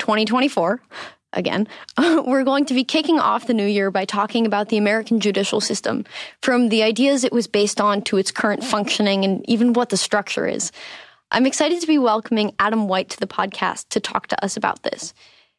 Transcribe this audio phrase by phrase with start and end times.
[0.00, 0.80] 2024,
[1.32, 1.68] again,
[1.98, 5.60] we're going to be kicking off the new year by talking about the American judicial
[5.60, 6.04] system,
[6.42, 9.96] from the ideas it was based on to its current functioning and even what the
[9.96, 10.72] structure is.
[11.30, 14.82] I'm excited to be welcoming Adam White to the podcast to talk to us about
[14.82, 15.14] this.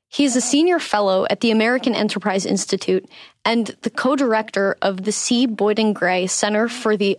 [0.10, 3.08] He is a senior fellow at the American Enterprise Institute
[3.46, 5.46] and the co-director of the C.
[5.46, 7.18] Boyden Gray Center for the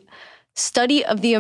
[0.55, 1.33] Study of the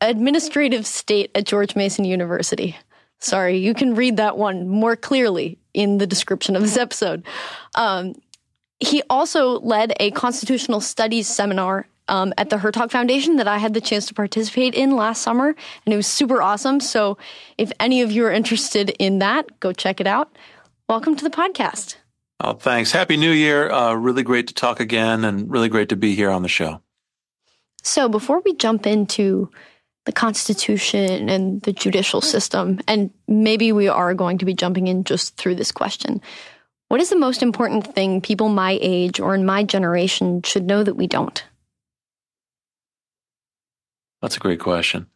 [0.00, 2.78] Administrative State at George Mason University.
[3.24, 7.24] Sorry, you can read that one more clearly in the description of this episode.
[7.74, 8.14] Um,
[8.80, 13.72] he also led a constitutional studies seminar um, at the Hertog Foundation that I had
[13.72, 15.48] the chance to participate in last summer,
[15.86, 16.80] and it was super awesome.
[16.80, 17.16] So,
[17.56, 20.36] if any of you are interested in that, go check it out.
[20.86, 21.96] Welcome to the podcast.
[22.40, 22.92] Oh, thanks.
[22.92, 23.70] Happy New Year.
[23.70, 26.82] Uh, really great to talk again, and really great to be here on the show.
[27.82, 29.50] So, before we jump into
[30.04, 35.04] the Constitution and the judicial system, and maybe we are going to be jumping in
[35.04, 36.20] just through this question.
[36.88, 40.82] What is the most important thing people my age or in my generation should know
[40.82, 41.42] that we don't?
[44.20, 45.06] That's a great question.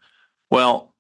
[0.51, 0.95] Well,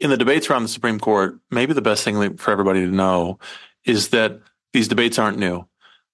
[0.00, 3.38] in the debates around the Supreme Court, maybe the best thing for everybody to know
[3.84, 4.40] is that
[4.72, 5.66] these debates aren't new,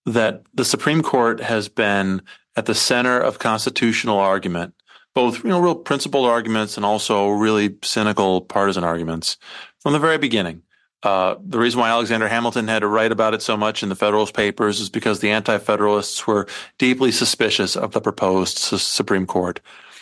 [0.07, 2.23] that the Supreme Court has been
[2.57, 4.75] at the center of constitutional argument
[5.15, 9.37] both, you know, real principled arguments and also really cynical partisan arguments
[9.81, 10.63] from the very beginning.
[11.03, 13.95] Uh, the reason why Alexander Hamilton had to write about it so much in the
[13.95, 16.47] Federalist Papers is because the Anti-Federalists were
[16.79, 19.61] deeply suspicious of the proposed Supreme Court.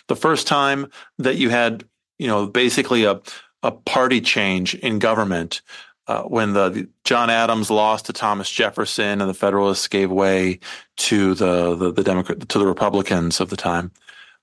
[0.09, 1.85] The first time that you had,
[2.19, 3.21] you know, basically a
[3.63, 5.63] a party change in government
[6.07, 10.61] uh, when the John Adams lost to Thomas Jefferson and the Federalists gave way
[10.97, 13.93] to the the, the Democrat to the Republicans of the time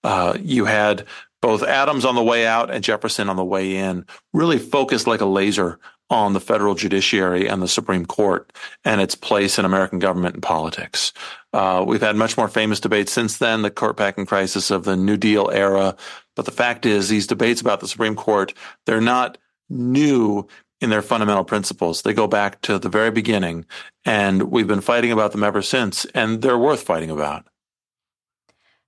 [0.05, 1.05] uh, you had
[1.41, 5.21] both Adams on the way out and Jefferson on the way in, really focused like
[5.21, 5.79] a laser
[6.11, 10.43] on the federal judiciary and the Supreme Court and its place in American government and
[10.43, 11.11] politics.
[11.53, 14.95] Uh, we've had much more famous debates since then, the court packing crisis of the
[14.95, 15.95] New Deal era.
[16.35, 18.53] But the fact is, these debates about the Supreme Court,
[18.85, 19.39] they're not
[19.71, 20.47] new
[20.81, 22.03] in their fundamental principles.
[22.03, 23.65] They go back to the very beginning,
[24.05, 27.47] and we've been fighting about them ever since, and they're worth fighting about.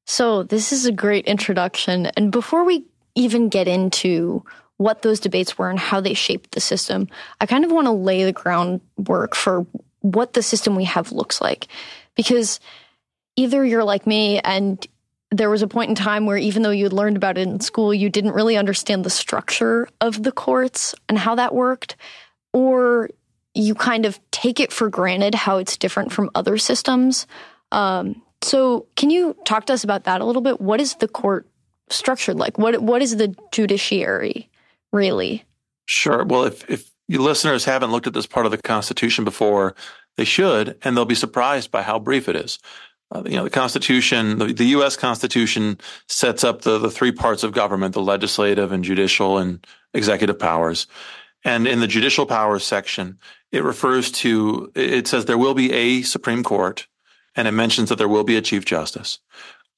[0.07, 2.07] So, this is a great introduction.
[2.17, 4.43] And before we even get into
[4.77, 7.09] what those debates were and how they shaped the system,
[7.41, 9.67] I kind of want to lay the groundwork for
[9.99, 11.67] what the system we have looks like.
[12.15, 12.61] Because
[13.35, 14.85] either you're like me and
[15.29, 17.59] there was a point in time where even though you had learned about it in
[17.59, 21.97] school, you didn't really understand the structure of the courts and how that worked,
[22.53, 23.09] or
[23.53, 27.27] you kind of take it for granted how it's different from other systems.
[27.73, 30.61] Um, so, can you talk to us about that a little bit?
[30.61, 31.47] What is the court
[31.89, 32.57] structured like?
[32.57, 34.49] What what is the judiciary
[34.91, 35.45] really?
[35.85, 36.23] Sure.
[36.23, 39.75] Well, if if you listeners haven't looked at this part of the Constitution before,
[40.17, 42.59] they should, and they'll be surprised by how brief it is.
[43.09, 44.97] Uh, you know, the Constitution, the, the, U.S.
[44.97, 50.37] Constitution sets up the, the three parts of government, the legislative and judicial and executive
[50.37, 50.87] powers.
[51.45, 53.17] And in the judicial powers section,
[53.53, 56.85] it refers to, it says there will be a Supreme Court
[57.37, 59.19] and it mentions that there will be a chief justice.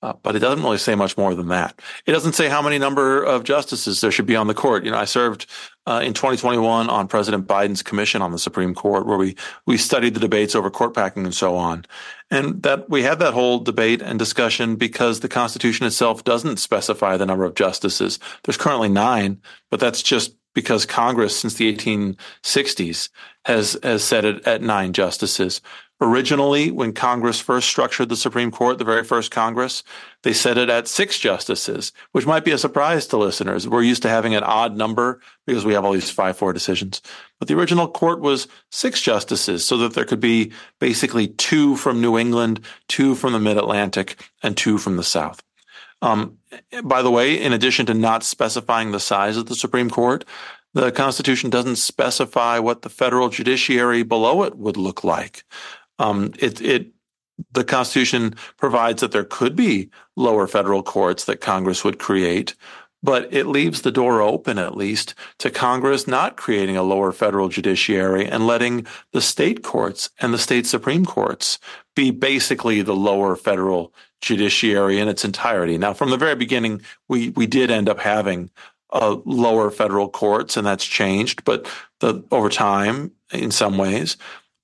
[0.02, 1.78] Uh, but it doesn't really say much more than that.
[2.06, 4.86] It doesn't say how many number of justices there should be on the court.
[4.86, 5.46] You know, I served
[5.86, 10.14] uh, in 2021 on President Biden's commission on the Supreme Court, where we we studied
[10.14, 11.86] the debates over court packing and so on,
[12.32, 17.18] and that we had that whole debate and discussion because the Constitution itself doesn't specify
[17.18, 18.20] the number of justices.
[18.44, 23.10] There's currently nine, but that's just because Congress, since the 1860s,
[23.44, 25.60] has has set it at nine justices.
[26.02, 29.84] Originally, when Congress first structured the Supreme Court, the very first Congress,
[30.24, 33.68] they set it at six justices, which might be a surprise to listeners.
[33.68, 37.02] We're used to having an odd number because we have all these 5-4 decisions.
[37.38, 42.00] But the original court was six justices so that there could be basically two from
[42.00, 45.44] New England, two from the mid-Atlantic, and two from the South.
[46.02, 46.38] Um,
[46.82, 50.24] by the way, in addition to not specifying the size of the Supreme Court,
[50.74, 55.44] the Constitution doesn't specify what the federal judiciary below it would look like.
[56.00, 56.88] Um, it, it,
[57.52, 62.56] the Constitution provides that there could be lower federal courts that Congress would create,
[63.02, 67.48] but it leaves the door open, at least, to Congress not creating a lower federal
[67.48, 71.60] judiciary and letting the state courts and the state Supreme Courts
[71.96, 75.78] be basically the lower federal judiciary in its entirety.
[75.78, 78.50] Now, from the very beginning, we, we did end up having
[78.92, 84.18] uh, lower federal courts, and that's changed, but the, over time, in some ways.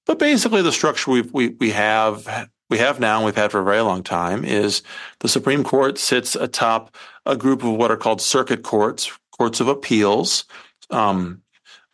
[0.06, 3.60] But basically, the structure we we we have we have now and we've had for
[3.60, 4.81] a very long time is
[5.19, 9.68] the Supreme Court sits atop a group of what are called circuit courts, courts of
[9.68, 10.46] appeals,
[10.90, 11.42] um,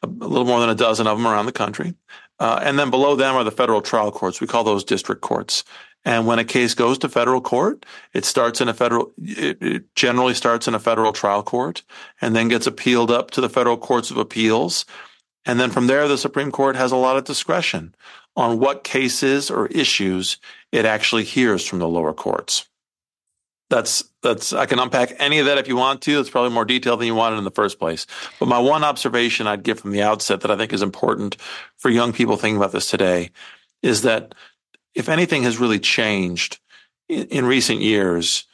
[0.02, 1.94] a, little more than a dozen of them around the country.
[2.40, 4.42] Uh, and then below them are the federal trial courts.
[4.42, 5.64] We call those district courts.
[6.04, 9.96] And when a case goes to federal court, it starts in a federal, it, it
[9.96, 11.84] generally starts in a federal trial court
[12.20, 14.86] and then gets appealed up to the federal courts of appeals.
[15.46, 17.96] And then from there, the Supreme Court has a lot of discretion
[18.36, 20.38] on what cases or issues
[20.72, 22.68] it actually hears from the lower courts.
[23.70, 26.20] That's that's I can unpack any of that if you want to.
[26.20, 28.06] It's probably more detailed than you wanted in the first place.
[28.38, 31.38] But my one observation I'd give from the outset that I think is important
[31.78, 33.32] for young people thinking about this today
[33.82, 34.36] is that
[34.94, 36.60] if anything has really changed
[37.08, 38.46] in, in recent years,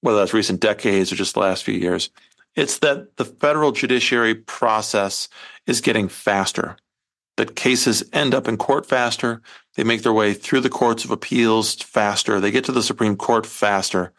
[0.00, 2.08] whether that's recent decades or just the last few years,
[2.54, 5.28] it's that the federal judiciary process
[5.66, 6.76] is getting faster
[7.36, 9.42] that cases end up in court faster.
[9.76, 12.40] They make their way through the courts of appeals faster.
[12.40, 14.12] They get to the Supreme Court faster.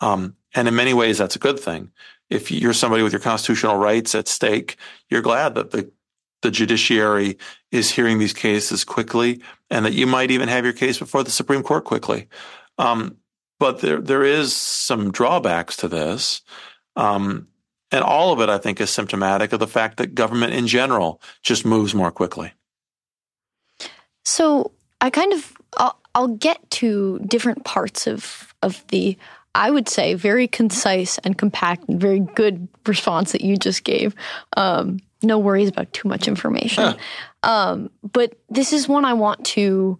[0.00, 1.90] Um, and in many ways, that's a good thing.
[2.30, 4.76] If you're somebody with your constitutional rights at stake,
[5.10, 5.90] you're glad that the
[6.40, 7.38] the judiciary
[7.70, 9.40] is hearing these cases quickly,
[9.70, 12.26] and that you might even have your case before the Supreme Court quickly.
[12.78, 13.18] Um,
[13.60, 16.42] but there there is some drawbacks to this.
[16.96, 17.48] Um,
[17.92, 21.20] and all of it, I think, is symptomatic of the fact that government in general
[21.42, 22.52] just moves more quickly.
[24.24, 29.16] So I kind of I'll, I'll get to different parts of of the
[29.54, 34.14] I would say very concise and compact and very good response that you just gave.
[34.56, 36.94] Um, no worries about too much information.
[37.42, 39.98] Um, but this is one I want to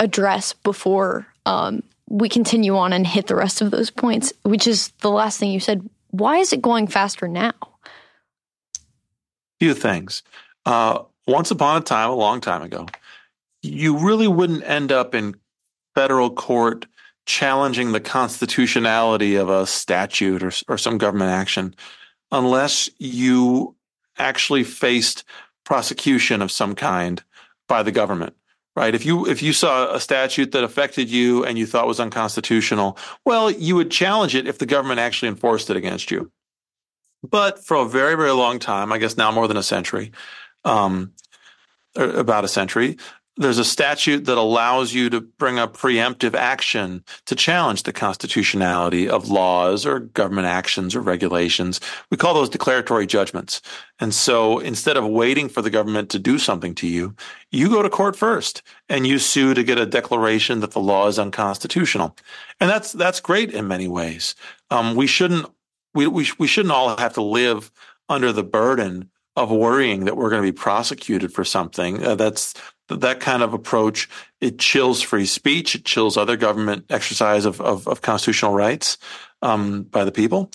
[0.00, 4.88] address before um, we continue on and hit the rest of those points, which is
[5.00, 5.88] the last thing you said.
[6.10, 7.52] Why is it going faster now?
[9.58, 10.22] Few things.
[10.66, 12.86] Uh, once upon a time, a long time ago,
[13.62, 15.36] you really wouldn't end up in
[15.94, 16.86] federal court
[17.26, 21.74] challenging the constitutionality of a statute or, or some government action
[22.32, 23.76] unless you
[24.18, 25.24] actually faced
[25.64, 27.22] prosecution of some kind
[27.68, 28.34] by the government
[28.76, 28.94] right.
[28.94, 32.98] If you if you saw a statute that affected you and you thought was unconstitutional
[33.24, 36.30] well you would challenge it if the government actually enforced it against you.
[37.22, 40.12] But for a very very long time i guess now more than a century
[40.64, 41.12] um,
[41.96, 42.96] about a century
[43.40, 49.08] there's a statute that allows you to bring a preemptive action to challenge the constitutionality
[49.08, 51.80] of laws or government actions or regulations.
[52.10, 53.62] We call those declaratory judgments.
[53.98, 57.14] And so instead of waiting for the government to do something to you,
[57.50, 61.08] you go to court first and you sue to get a declaration that the law
[61.08, 62.16] is unconstitutional.
[62.60, 64.34] And that's, that's great in many ways.
[64.70, 65.46] Um, we shouldn't,
[65.94, 67.72] we, we, we shouldn't all have to live
[68.10, 72.04] under the burden of worrying that we're going to be prosecuted for something.
[72.04, 72.54] Uh, that's
[72.96, 74.08] that kind of approach
[74.40, 78.98] it chills free speech, it chills other government exercise of of, of constitutional rights
[79.42, 80.50] um, by the people,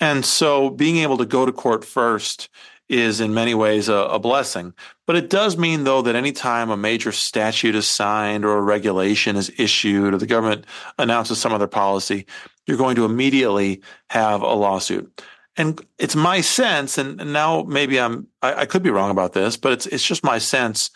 [0.00, 2.48] and so being able to go to court first
[2.90, 4.74] is in many ways a, a, blessing.
[5.06, 9.36] But it does mean, though, that anytime a major statute is signed or a regulation
[9.36, 10.66] is issued or the government
[10.98, 12.26] announces some other policy,
[12.66, 15.22] you're going to immediately have a lawsuit.
[15.56, 19.56] And it's my sense, and now maybe I'm I, I could be wrong about this,
[19.56, 20.90] but it's it's just my sense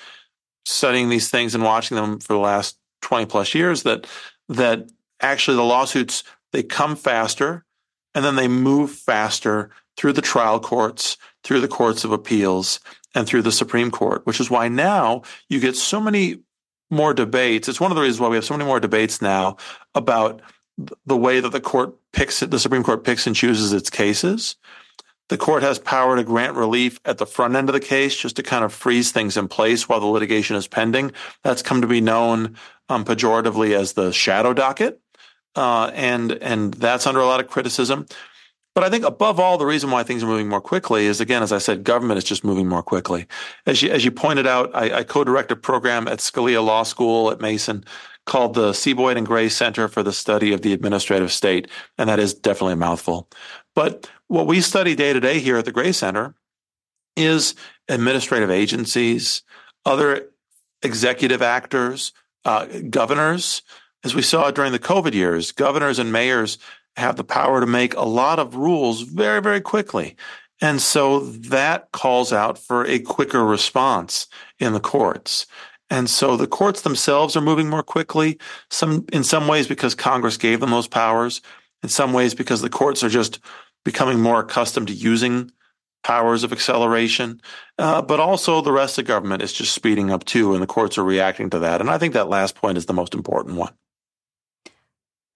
[0.65, 4.07] studying these things and watching them for the last 20 plus years that
[4.49, 4.91] that
[5.21, 7.65] actually the lawsuits they come faster
[8.15, 12.81] and then they move faster through the trial courts, through the courts of appeals,
[13.15, 16.39] and through the Supreme Court, which is why now you get so many
[16.91, 17.69] more debates.
[17.69, 19.57] It's one of the reasons why we have so many more debates now
[19.95, 20.43] about
[21.07, 24.57] the way that the court picks it, the Supreme Court picks and chooses its cases.
[25.29, 28.37] The court has power to grant relief at the front end of the case just
[28.37, 31.13] to kind of freeze things in place while the litigation is pending.
[31.43, 32.57] That's come to be known
[32.89, 35.01] um, pejoratively as the shadow docket.
[35.57, 38.07] Uh, and and that's under a lot of criticism.
[38.75, 41.45] But I think above all, the reason why things are moving more quickly is again,
[41.45, 43.27] as I said, government is just moving more quickly.
[43.65, 47.31] As you as you pointed out, I, I co-direct a program at Scalia Law School
[47.31, 47.85] at Mason
[48.27, 48.95] called the C.
[48.95, 52.77] Boyden Gray Center for the Study of the Administrative State, and that is definitely a
[52.77, 53.29] mouthful.
[53.75, 56.35] But what we study day to day here at the Gray Center
[57.17, 57.55] is
[57.89, 59.43] administrative agencies,
[59.85, 60.31] other
[60.83, 62.13] executive actors,
[62.45, 63.63] uh, governors.
[64.05, 66.59] As we saw during the COVID years, governors and mayors
[66.97, 70.17] have the power to make a lot of rules very, very quickly.
[70.61, 74.29] And so that calls out for a quicker response
[74.61, 75.47] in the courts.
[75.91, 78.39] And so the courts themselves are moving more quickly,
[78.71, 81.41] some in some ways because Congress gave them those powers,
[81.83, 83.41] in some ways because the courts are just
[83.85, 85.51] becoming more accustomed to using
[86.03, 87.41] powers of acceleration.
[87.79, 90.99] Uh, but also the rest of government is just speeding up too, and the courts
[90.99, 91.81] are reacting to that.
[91.81, 93.73] And I think that last point is the most important one.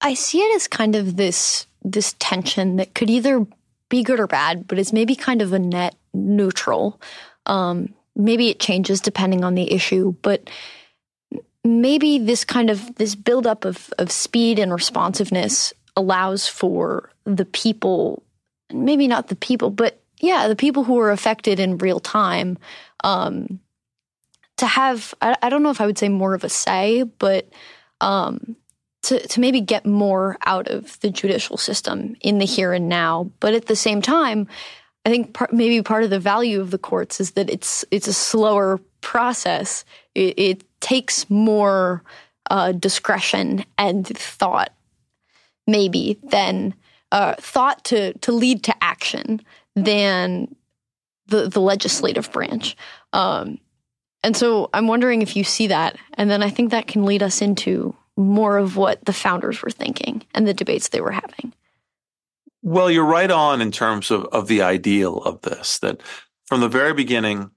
[0.00, 3.46] I see it as kind of this this tension that could either
[3.88, 7.00] be good or bad, but it's maybe kind of a net neutral.
[7.46, 10.50] Um, maybe it changes depending on the issue, but
[11.64, 18.22] maybe this kind of this buildup of of speed and responsiveness allows for the people,
[18.72, 22.58] maybe not the people, but yeah, the people who are affected in real time,
[23.04, 23.60] um,
[24.56, 27.48] to have I, I, don't know if I would say more of a say, but
[28.00, 28.56] um,
[29.02, 33.30] to, to maybe get more out of the judicial system in the here and now.
[33.40, 34.48] But at the same time,
[35.04, 38.12] I think maybe part of the value of the courts is that it's it's a
[38.12, 39.84] slower process.
[40.14, 42.02] It, it takes more
[42.50, 44.72] uh, discretion and thought,
[45.66, 46.74] maybe than
[47.12, 49.40] uh, thought to to lead to action
[49.74, 50.54] than
[51.26, 52.76] the the legislative branch.
[53.12, 53.58] Um,
[54.22, 57.22] and so I'm wondering if you see that, and then I think that can lead
[57.22, 61.52] us into more of what the founders were thinking and the debates they were having.
[62.62, 66.02] Well, you're right on in terms of, of the ideal of this, that
[66.46, 67.52] from the very beginning,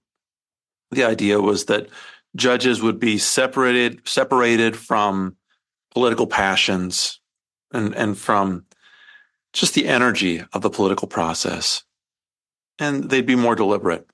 [0.92, 1.90] the idea was that
[2.36, 5.36] judges would be separated, separated from
[5.92, 7.20] political passions
[7.74, 8.66] and, and from
[9.54, 11.84] just the energy of the political process.
[12.80, 14.08] And they'd be more deliberate.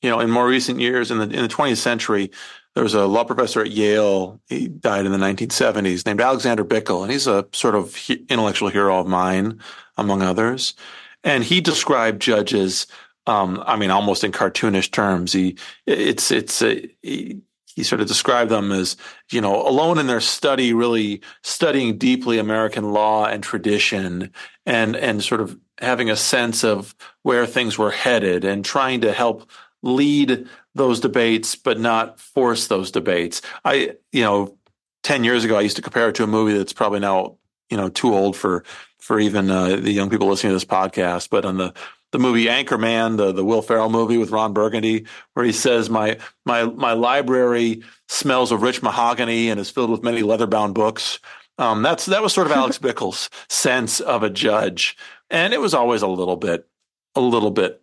[0.00, 2.30] You know, in more recent years, in the, in the 20th century,
[2.74, 4.40] there was a law professor at Yale.
[4.48, 7.96] He died in the 1970s, named Alexander Bickel, and he's a sort of
[8.28, 9.60] intellectual hero of mine,
[9.96, 10.74] among others.
[11.22, 12.86] And he described judges,
[13.26, 15.32] um, I mean, almost in cartoonish terms.
[15.32, 17.42] He, it's, it's, a, he,
[17.74, 18.96] he sort of described them as,
[19.30, 24.30] you know, alone in their study, really studying deeply American law and tradition
[24.66, 29.12] and, and sort of having a sense of where things were headed and trying to
[29.12, 29.50] help
[29.82, 33.42] lead those debates, but not force those debates.
[33.64, 34.56] I, you know,
[35.02, 37.36] 10 years ago, I used to compare it to a movie that's probably now,
[37.70, 38.64] you know, too old for,
[38.98, 41.30] for even uh, the young people listening to this podcast.
[41.30, 41.74] But on the,
[42.12, 46.18] the movie Anchorman, the, the Will Ferrell movie with Ron Burgundy, where he says, my,
[46.46, 51.18] my, my library smells of rich mahogany and is filled with many leather bound books.
[51.58, 54.96] Um, that's, that was sort of Alex Bickel's sense of a judge.
[55.30, 56.68] And it was always a little bit,
[57.14, 57.82] a little bit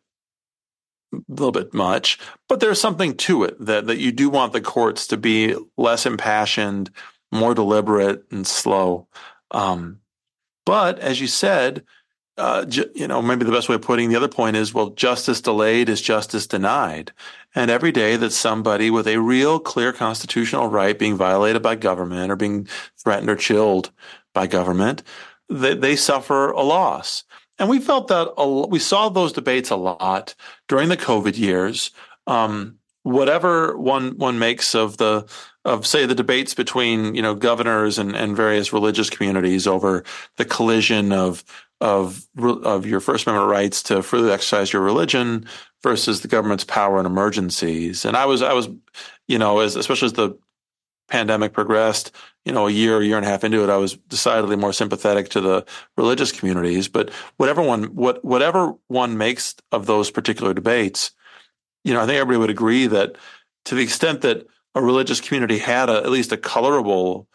[1.12, 4.62] a little bit much, but there's something to it that, that you do want the
[4.62, 6.92] courts to be less impassioned,
[7.32, 9.08] more deliberate and slow.
[9.50, 10.02] Um,
[10.66, 11.84] but as you said,
[12.40, 14.92] uh, ju- you know, maybe the best way of putting the other point is, well,
[14.92, 17.12] justice delayed is justice denied.
[17.54, 22.32] And every day that somebody with a real clear constitutional right being violated by government
[22.32, 22.68] or being
[22.98, 23.92] threatened or chilled
[24.34, 25.04] by government,
[25.50, 27.26] they, they suffer a loss.
[27.58, 30.34] And we felt that a, we saw those debates a lot
[30.68, 31.92] during the COVID years.
[32.26, 35.26] Um, whatever one one makes of the
[35.66, 40.04] of say the debates between you know governors and, and various religious communities over
[40.38, 41.44] the collision of
[41.82, 45.46] of of your First Amendment rights to freely exercise your religion
[45.82, 48.06] versus the government's power in emergencies.
[48.06, 48.70] And I was I was
[49.28, 50.38] you know as especially as the
[51.10, 52.12] pandemic progressed,
[52.46, 54.74] you know, a year, a year and a half into it, I was decidedly more
[54.74, 55.66] sympathetic to the
[55.98, 56.88] religious communities.
[56.88, 61.12] But whatever one, what, whatever one makes of those particular debates,
[61.84, 63.18] you know, I think everybody would agree that
[63.66, 67.28] to the extent that a religious community had a, at least a colorable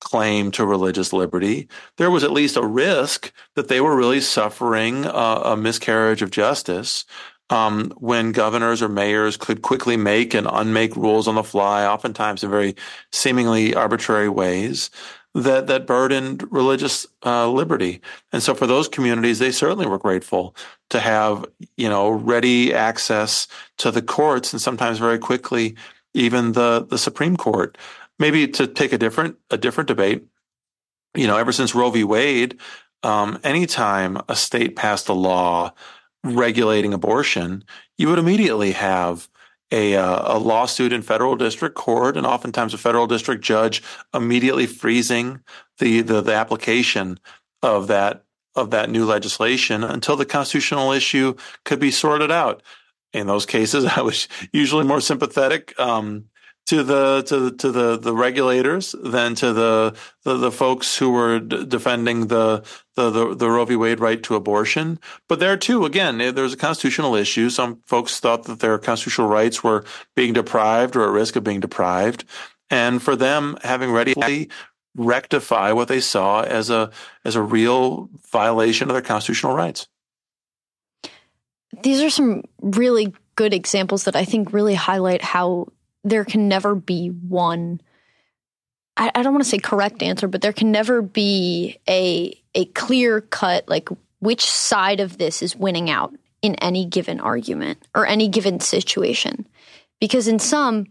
[0.00, 5.04] claim to religious liberty, there was at least a risk that they were really suffering
[5.04, 7.04] a, a miscarriage of justice
[7.50, 12.42] um, when governors or mayors could quickly make and unmake rules on the fly, oftentimes
[12.42, 12.74] in very
[13.12, 14.90] seemingly arbitrary ways
[15.34, 18.00] that that burdened religious uh, liberty.
[18.32, 20.54] And so for those communities, they certainly were grateful
[20.90, 21.44] to have
[21.76, 23.48] you know ready access
[23.78, 25.76] to the courts and sometimes very quickly
[26.14, 27.76] even the the Supreme Court.
[28.18, 30.24] Maybe to take a different a different debate.
[31.14, 32.04] You know, ever since Roe v.
[32.04, 32.58] Wade,
[33.02, 35.72] um, anytime a state passed a law
[36.24, 37.64] regulating abortion,
[37.98, 39.28] you would immediately have
[39.70, 44.66] a, uh, a lawsuit in federal district court and oftentimes a federal district judge immediately
[44.66, 45.40] freezing
[45.78, 47.18] the, the, the application
[47.62, 48.24] of that
[48.56, 52.62] of that new legislation until the constitutional issue could be sorted out.
[53.12, 56.26] In those cases, I was usually more sympathetic um,
[56.66, 61.40] to the to to the the regulators than to the the, the folks who were
[61.40, 62.64] d- defending the,
[62.96, 63.76] the the the Roe v.
[63.76, 64.98] Wade right to abortion.
[65.28, 67.50] But there too, again, eh, there's a constitutional issue.
[67.50, 69.84] Some folks thought that their constitutional rights were
[70.16, 72.24] being deprived or at risk of being deprived,
[72.70, 74.48] and for them, having ready
[74.96, 76.90] rectify what they saw as a
[77.24, 79.86] as a real violation of their constitutional rights.
[81.82, 85.66] These are some really good examples that I think really highlight how
[86.04, 87.80] there can never be one
[88.96, 92.66] I, I don't want to say correct answer, but there can never be a a
[92.66, 93.88] clear cut like
[94.20, 99.46] which side of this is winning out in any given argument or any given situation.
[100.00, 100.86] Because in some,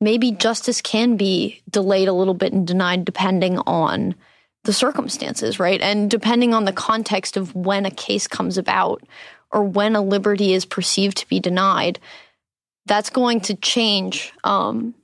[0.00, 4.14] maybe justice can be delayed a little bit and denied depending on
[4.64, 5.80] the circumstances, right?
[5.80, 9.02] And depending on the context of when a case comes about
[9.52, 12.00] or when a liberty is perceived to be denied,
[12.86, 14.32] that's going to change.
[14.42, 14.94] Um,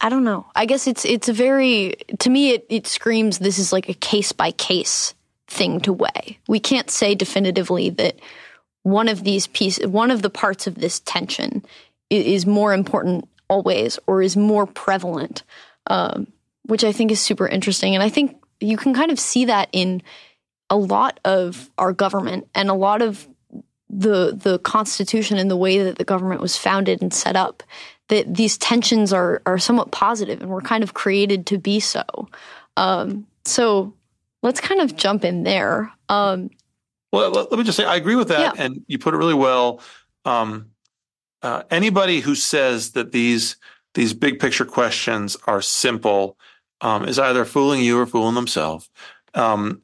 [0.00, 0.46] I don't know.
[0.54, 3.94] I guess it's it's a very to me it it screams this is like a
[3.94, 5.14] case by case
[5.46, 6.38] thing to weigh.
[6.48, 8.18] We can't say definitively that
[8.82, 11.64] one of these pieces, one of the parts of this tension
[12.08, 15.42] is, more important always or is more prevalent,
[15.88, 16.26] um,
[16.66, 17.94] which I think is super interesting.
[17.94, 20.02] And I think you can kind of see that in
[20.70, 23.28] a lot of our government and a lot of
[23.90, 27.62] the the Constitution and the way that the government was founded and set up,
[28.08, 32.04] that these tensions are are somewhat positive and were kind of created to be so.
[32.76, 33.94] Um, so
[34.42, 35.92] let's kind of jump in there.
[36.08, 36.50] Um,
[37.12, 38.64] well, let, me just say I agree with that, yeah.
[38.64, 39.80] and you put it really well.
[40.24, 40.70] Um,
[41.42, 43.56] uh, anybody who says that these
[43.94, 46.38] these big picture questions are simple
[46.80, 48.88] um, is either fooling you or fooling themselves.
[49.34, 49.82] Um,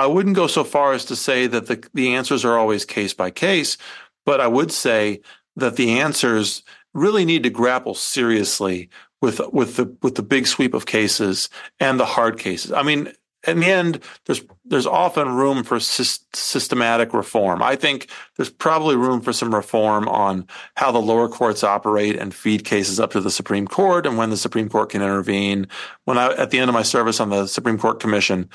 [0.00, 3.12] I wouldn't go so far as to say that the, the answers are always case
[3.12, 3.76] by case,
[4.24, 5.20] but I would say
[5.56, 6.62] that the answers
[6.94, 8.88] really need to grapple seriously
[9.20, 12.72] with with the with the big sweep of cases and the hard cases.
[12.72, 13.12] I mean,
[13.46, 17.62] in the end, there's there's often room for sy- systematic reform.
[17.62, 22.34] I think there's probably room for some reform on how the lower courts operate and
[22.34, 25.68] feed cases up to the Supreme Court and when the Supreme Court can intervene.
[26.06, 28.48] When I at the end of my service on the Supreme Court Commission,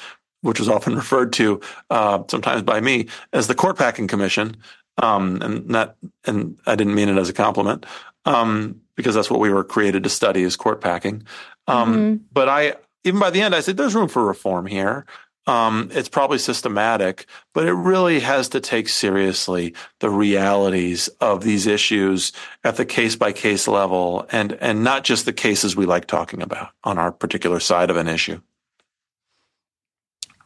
[0.45, 4.55] which was often referred to uh, sometimes by me as the court packing commission.
[5.01, 7.85] Um, and that, and I didn't mean it as a compliment,
[8.25, 11.23] um, because that's what we were created to study is court packing.
[11.67, 12.23] Um, mm-hmm.
[12.31, 15.05] but I, even by the end, I said, there's room for reform here.
[15.47, 21.67] Um, it's probably systematic, but it really has to take seriously the realities of these
[21.67, 22.31] issues
[22.63, 26.41] at the case by case level and, and not just the cases we like talking
[26.41, 28.41] about on our particular side of an issue.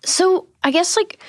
[0.04, 1.20] So I guess like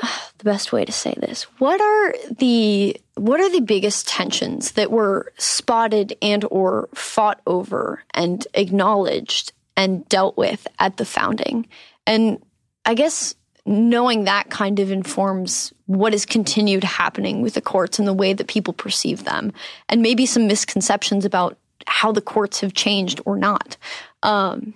[0.38, 4.90] the best way to say this what are the what are the biggest tensions that
[4.90, 11.66] were spotted and or fought over and acknowledged and dealt with at the founding?
[12.06, 12.42] And
[12.84, 18.08] i guess knowing that kind of informs what is continued happening with the courts and
[18.08, 19.52] the way that people perceive them
[19.88, 23.76] and maybe some misconceptions about how the courts have changed or not.
[24.22, 24.74] Um,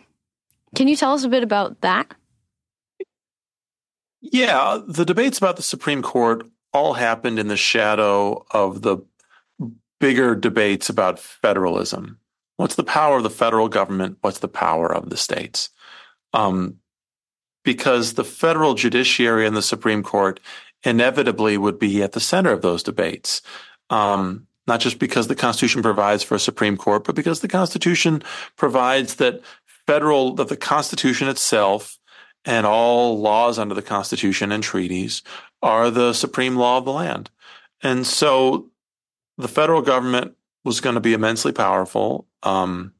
[0.74, 2.12] can you tell us a bit about that
[4.32, 8.98] yeah, the debates about the Supreme Court all happened in the shadow of the
[9.98, 12.18] bigger debates about federalism.
[12.56, 14.18] What's the power of the federal government?
[14.20, 15.70] What's the power of the states?
[16.32, 16.78] Um,
[17.64, 20.40] because the federal judiciary and the Supreme Court
[20.84, 23.42] inevitably would be at the center of those debates.
[23.90, 28.22] Um, not just because the Constitution provides for a Supreme Court, but because the Constitution
[28.56, 29.40] provides that
[29.86, 31.98] federal, that the Constitution itself
[32.46, 35.22] and all laws under the Constitution and treaties
[35.62, 37.30] are the supreme law of the land.
[37.82, 38.70] And so
[39.36, 42.26] the federal government was going to be immensely powerful.
[42.42, 42.92] Um,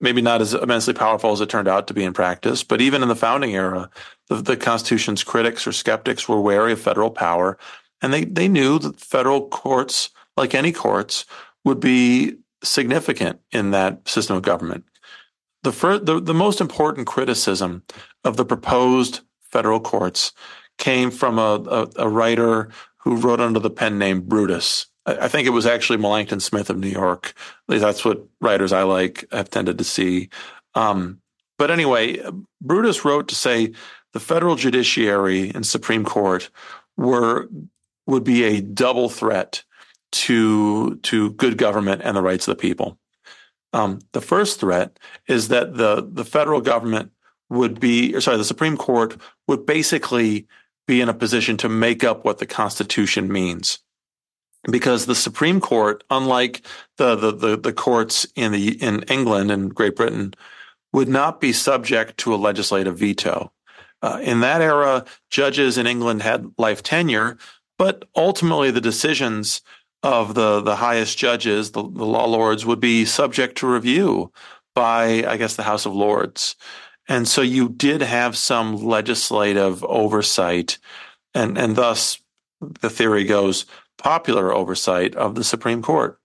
[0.00, 3.02] maybe not as immensely powerful as it turned out to be in practice, but even
[3.02, 3.88] in the founding era,
[4.28, 7.56] the, the Constitution's critics or skeptics were wary of federal power.
[8.02, 11.24] And they, they knew that federal courts, like any courts,
[11.64, 14.84] would be significant in that system of government.
[15.66, 17.82] The, first, the, the most important criticism
[18.22, 20.32] of the proposed federal courts
[20.78, 24.86] came from a, a, a writer who wrote under the pen name Brutus.
[25.06, 27.34] I, think it was actually Melancton Smith of New York.
[27.66, 30.28] That's what writers I like have tended to see.
[30.76, 31.20] Um,
[31.58, 32.22] but anyway,
[32.60, 33.72] Brutus wrote to say
[34.12, 36.48] the federal judiciary and Supreme Court
[36.96, 37.48] were
[38.06, 39.64] would be a double threat
[40.12, 43.00] to to good government and the rights of the people.
[43.76, 47.12] Um, the first threat is that the the federal government
[47.50, 49.16] would be, or sorry, the Supreme Court
[49.48, 50.46] would basically
[50.86, 53.78] be in a position to make up what the Constitution means.
[54.70, 56.62] because the Supreme Court, unlike
[56.96, 60.34] the, the, the, the, courts in the, in England and Great Britain,
[60.92, 63.52] would not be subject to a legislative veto.
[64.02, 67.38] Uh, in that era, judges in England had life tenure,
[67.78, 69.62] but ultimately the decisions
[70.06, 74.30] of the, the highest judges, the, the law lords, would be subject to review
[74.72, 76.54] by, I guess, the House of Lords.
[77.08, 80.78] And so you did have some legislative oversight
[81.34, 82.20] and, and thus
[82.60, 83.66] the theory goes
[83.98, 86.20] popular oversight of the Supreme Court.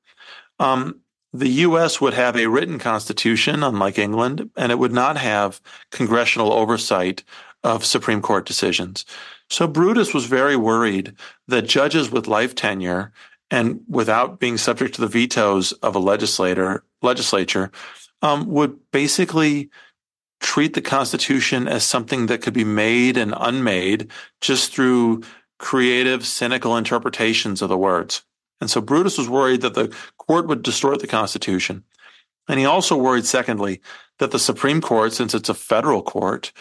[0.60, 1.02] Um,
[1.34, 2.00] the U.S.
[2.00, 7.24] would have a written constitution, unlike England, and it would not have congressional oversight
[7.64, 9.06] of Supreme Court decisions.
[9.50, 11.14] So Brutus was very worried
[11.48, 13.12] that judges with life tenure
[13.52, 17.72] and without being subject to the vetoes of a legislator legislature
[18.22, 19.70] um, would basically
[20.40, 24.10] treat the Constitution as something that could be made and unmade
[24.40, 25.22] just through
[25.60, 28.24] creative, cynical interpretations of the words.
[28.60, 31.84] And so Brutus was worried that the court would distort the Constitution.
[32.48, 33.82] And he also worried, secondly,
[34.20, 36.52] that the Supreme Court, since it's a federal court,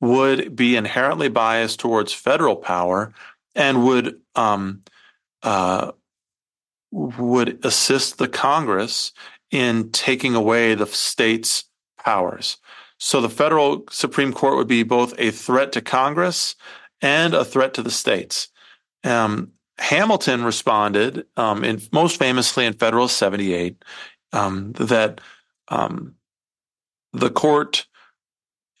[0.00, 3.12] would be inherently biased towards federal power
[3.54, 4.82] and would um,
[5.42, 5.92] uh,
[6.90, 9.12] would assist the Congress
[9.50, 11.64] in taking away the states'
[12.02, 12.58] powers.
[12.98, 16.54] So the federal Supreme Court would be both a threat to Congress
[17.00, 18.48] and a threat to the states.
[19.04, 23.82] Um, Hamilton responded, um, in, most famously in Federalist 78,
[24.32, 25.20] um, that
[25.68, 26.14] um,
[27.12, 27.86] the court,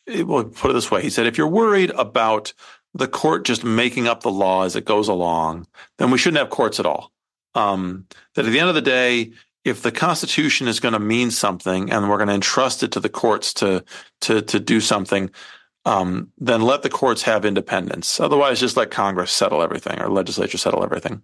[0.06, 2.52] well, put it this way, he said, if you're worried about
[2.92, 5.66] the court just making up the law as it goes along,
[5.98, 7.12] then we shouldn't have courts at all.
[7.54, 9.32] Um, that at the end of the day,
[9.64, 13.00] if the Constitution is going to mean something and we're going to entrust it to
[13.00, 13.84] the courts to
[14.22, 15.30] to to do something,
[15.84, 18.20] um, then let the courts have independence.
[18.20, 21.22] Otherwise, just let Congress settle everything or legislature settle everything.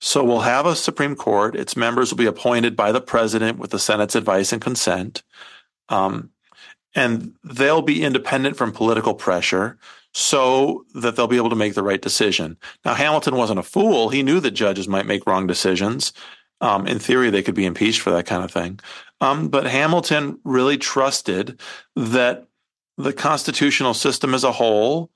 [0.00, 1.54] So we'll have a Supreme Court.
[1.54, 5.22] Its members will be appointed by the president with the Senate's advice and consent.
[5.90, 6.30] Um,
[6.94, 9.78] and they'll be independent from political pressure
[10.12, 12.56] so that they'll be able to make the right decision.
[12.84, 14.08] Now, Hamilton wasn't a fool.
[14.08, 16.12] He knew that judges might make wrong decisions.
[16.60, 18.80] Um, in theory, they could be impeached for that kind of thing.
[19.20, 21.60] Um, but Hamilton really trusted
[21.96, 22.46] that
[22.96, 25.10] the constitutional system as a whole,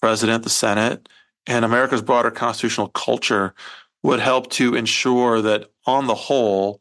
[0.00, 1.08] president, the Senate,
[1.46, 3.54] and America's broader constitutional culture
[4.02, 6.80] would help to ensure that on the whole,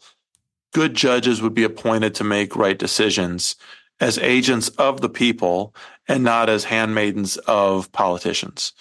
[0.73, 3.55] good judges would be appointed to make right decisions
[4.03, 5.73] as agents of the people
[6.09, 8.73] and not as handmaidens of politicians.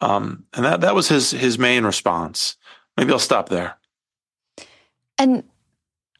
[0.00, 2.56] Um, and that, that was his, his main response.
[2.96, 3.76] Maybe I'll stop there.
[5.18, 5.44] And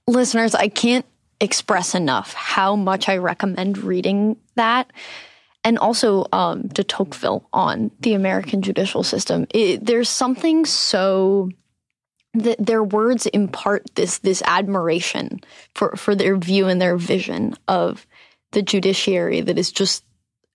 [0.06, 1.06] listeners, I can't
[1.40, 4.92] express enough how much I recommend reading that.
[5.64, 9.46] And also um, de Tocqueville on the American judicial system.
[9.54, 11.48] It, there's something so
[12.34, 15.40] that their words impart this this admiration
[15.74, 18.06] for for their view and their vision of
[18.54, 20.04] the judiciary that is just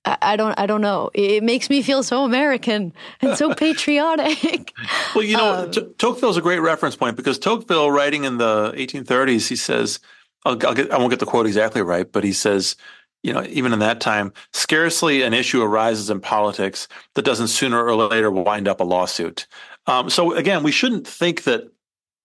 [0.06, 1.12] I don't I don't know.
[1.14, 4.74] It makes me feel so American and so patriotic.
[5.14, 9.48] well, you know, um, Tocqueville's a great reference point because Tocqueville, writing in the 1830s,
[9.48, 10.00] he says,
[10.46, 12.78] I'll, I'll get, I won't get the quote exactly right, but he says,
[13.24, 17.84] you know, even in that time, scarcely an issue arises in politics that doesn't sooner
[17.84, 19.48] or later wind up a lawsuit.
[19.86, 21.70] Um, so again, we shouldn't think that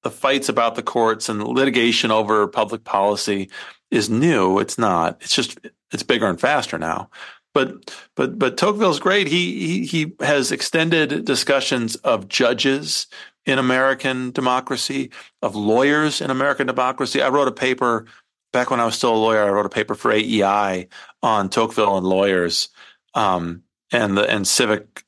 [0.04, 3.50] the fights about the courts and litigation over public policy
[3.94, 4.58] is new.
[4.58, 5.18] It's not.
[5.20, 5.58] It's just
[5.92, 7.10] it's bigger and faster now.
[7.54, 9.28] But but but Tocqueville's great.
[9.28, 13.06] He he he has extended discussions of judges
[13.46, 15.10] in American democracy,
[15.42, 17.22] of lawyers in American democracy.
[17.22, 18.06] I wrote a paper
[18.52, 19.44] back when I was still a lawyer.
[19.44, 20.88] I wrote a paper for AEI
[21.22, 22.70] on Tocqueville and lawyers,
[23.14, 25.04] um, and the and civic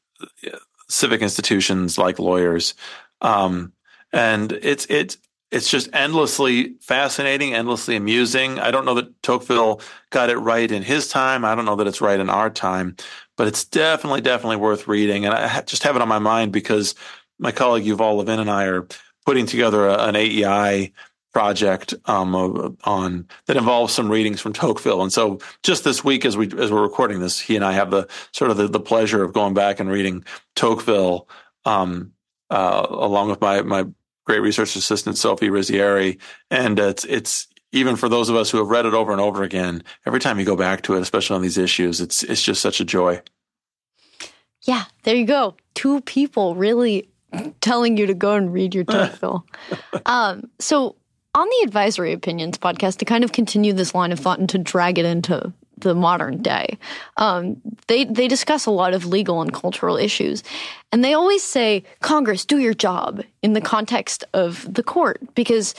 [0.88, 2.74] civic institutions like lawyers.
[3.20, 3.72] Um,
[4.12, 5.18] and it's it's
[5.56, 8.58] it's just endlessly fascinating, endlessly amusing.
[8.58, 11.46] I don't know that Tocqueville got it right in his time.
[11.46, 12.94] I don't know that it's right in our time,
[13.38, 15.24] but it's definitely, definitely worth reading.
[15.24, 16.94] And I just have it on my mind because
[17.38, 18.86] my colleague Yuval Levin and I are
[19.24, 20.92] putting together a, an AEI
[21.32, 25.02] project um, on that involves some readings from Tocqueville.
[25.02, 27.90] And so, just this week, as we as we're recording this, he and I have
[27.90, 31.28] the sort of the, the pleasure of going back and reading Tocqueville
[31.64, 32.12] um,
[32.50, 33.86] uh, along with my my
[34.26, 36.18] great research assistant Sophie Rizzieri,
[36.50, 39.42] and it's it's even for those of us who have read it over and over
[39.42, 39.82] again.
[40.04, 42.80] Every time you go back to it, especially on these issues, it's it's just such
[42.80, 43.22] a joy.
[44.62, 45.56] Yeah, there you go.
[45.74, 47.08] Two people really
[47.60, 49.46] telling you to go and read your Tocqueville.
[50.06, 50.96] um, so
[51.34, 54.58] on the advisory opinions podcast, to kind of continue this line of thought and to
[54.58, 56.78] drag it into the modern day.
[57.16, 60.42] Um, they they discuss a lot of legal and cultural issues,
[60.92, 65.74] and they always say, "Congress, do your job" in the context of the court because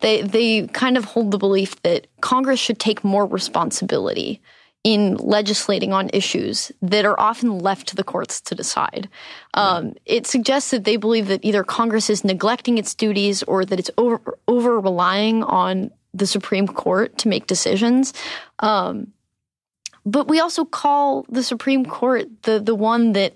[0.00, 4.40] they they kind of hold the belief that Congress should take more responsibility
[4.86, 9.08] in legislating on issues that are often left to the courts to decide.
[9.54, 13.80] Um, it suggests that they believe that either Congress is neglecting its duties or that
[13.80, 18.14] it's over, over relying on the Supreme Court to make decisions.
[18.60, 19.08] Um,
[20.06, 23.34] but we also call the Supreme Court the the one that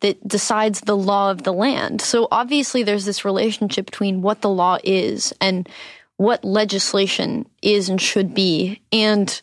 [0.00, 2.00] that decides the law of the land.
[2.00, 5.68] So obviously, there's this relationship between what the law is and
[6.16, 9.42] what legislation is and should be, and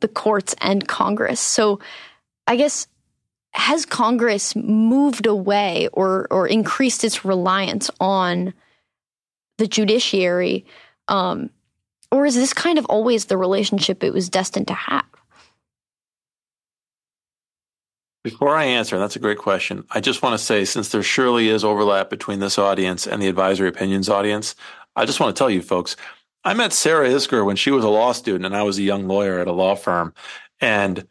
[0.00, 1.40] the courts and Congress.
[1.40, 1.78] So
[2.46, 2.86] I guess
[3.52, 8.54] has Congress moved away or or increased its reliance on
[9.58, 10.64] the judiciary,
[11.08, 11.50] um,
[12.10, 15.04] or is this kind of always the relationship it was destined to have?
[18.26, 19.84] Before I answer, that's a great question.
[19.92, 23.28] I just want to say, since there surely is overlap between this audience and the
[23.28, 24.56] advisory opinions audience,
[24.96, 25.94] I just want to tell you folks,
[26.42, 29.06] I met Sarah Isgur when she was a law student and I was a young
[29.06, 30.12] lawyer at a law firm.
[30.60, 31.06] And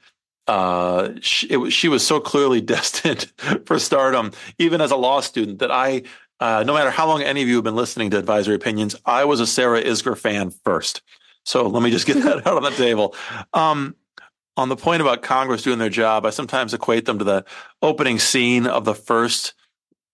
[0.48, 3.32] uh, she, it, she was so clearly destined
[3.66, 6.04] for stardom, even as a law student, that I,
[6.42, 9.24] uh, no matter how long any of you have been listening to Advisory Opinions, I
[9.24, 11.02] was a Sarah Isgur fan first.
[11.46, 13.16] So let me just get that out on the table.
[13.54, 13.96] Um,
[14.58, 17.46] on the point about Congress doing their job, I sometimes equate them to the
[17.82, 19.54] opening scene of the first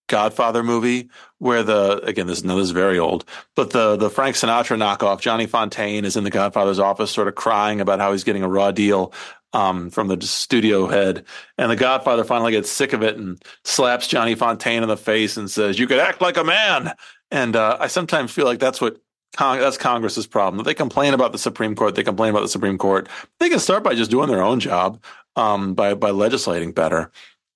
[0.07, 3.23] Godfather movie where the again this no, this is very old,
[3.55, 7.35] but the the Frank Sinatra knockoff Johnny Fontane is in the Godfather's office, sort of
[7.35, 9.13] crying about how he's getting a raw deal
[9.53, 11.25] um, from the studio head,
[11.57, 15.37] and the Godfather finally gets sick of it and slaps Johnny Fontane in the face
[15.37, 16.93] and says, "You could act like a man."
[17.31, 18.97] And uh, I sometimes feel like that's what
[19.37, 20.63] That's Congress's problem.
[20.63, 21.95] They complain about the Supreme Court.
[21.95, 23.07] They complain about the Supreme Court.
[23.39, 25.01] They can start by just doing their own job
[25.35, 27.11] um, by by legislating better.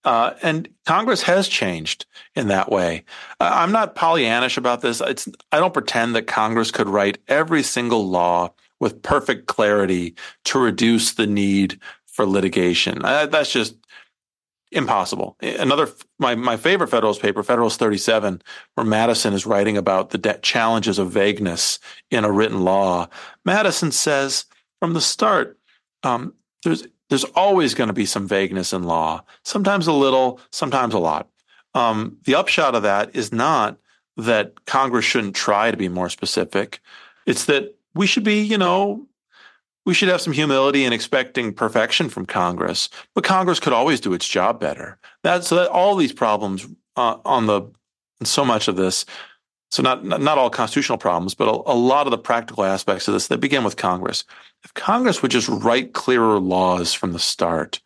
[0.05, 3.03] Uh, and Congress has changed in that way.
[3.39, 5.01] Uh, I'm not Pollyannish about this.
[5.01, 10.59] It's, I don't pretend that Congress could write every single law with perfect clarity to
[10.59, 12.99] reduce the need for litigation.
[13.01, 13.75] That's just
[14.75, 15.37] impossible.
[15.41, 18.41] Another, my, my favorite Federalist paper, Federalist 37,
[18.75, 21.79] where Madison is writing about the de- challenges of vagueness
[22.11, 23.07] in a written law.
[23.45, 24.45] Madison says
[24.79, 25.57] from the start,
[26.03, 26.33] um,
[26.63, 30.99] there's there's always going to be some vagueness in law, sometimes a little, sometimes a
[30.99, 31.29] lot.
[31.75, 33.77] Um, the upshot of that is not
[34.17, 36.79] that Congress shouldn't try to be more specific.
[37.27, 39.07] It's that we should be, you know,
[39.85, 44.13] we should have some humility in expecting perfection from Congress, but Congress could always do
[44.13, 44.97] its job better.
[45.23, 47.63] That so that all these problems uh, on the
[48.23, 49.05] so much of this
[49.75, 53.13] so not not all constitutional problems, but a, a, lot of the practical aspects of
[53.13, 54.23] this that begin with Congress.
[54.63, 57.81] If Congress would just write clearer laws from the start,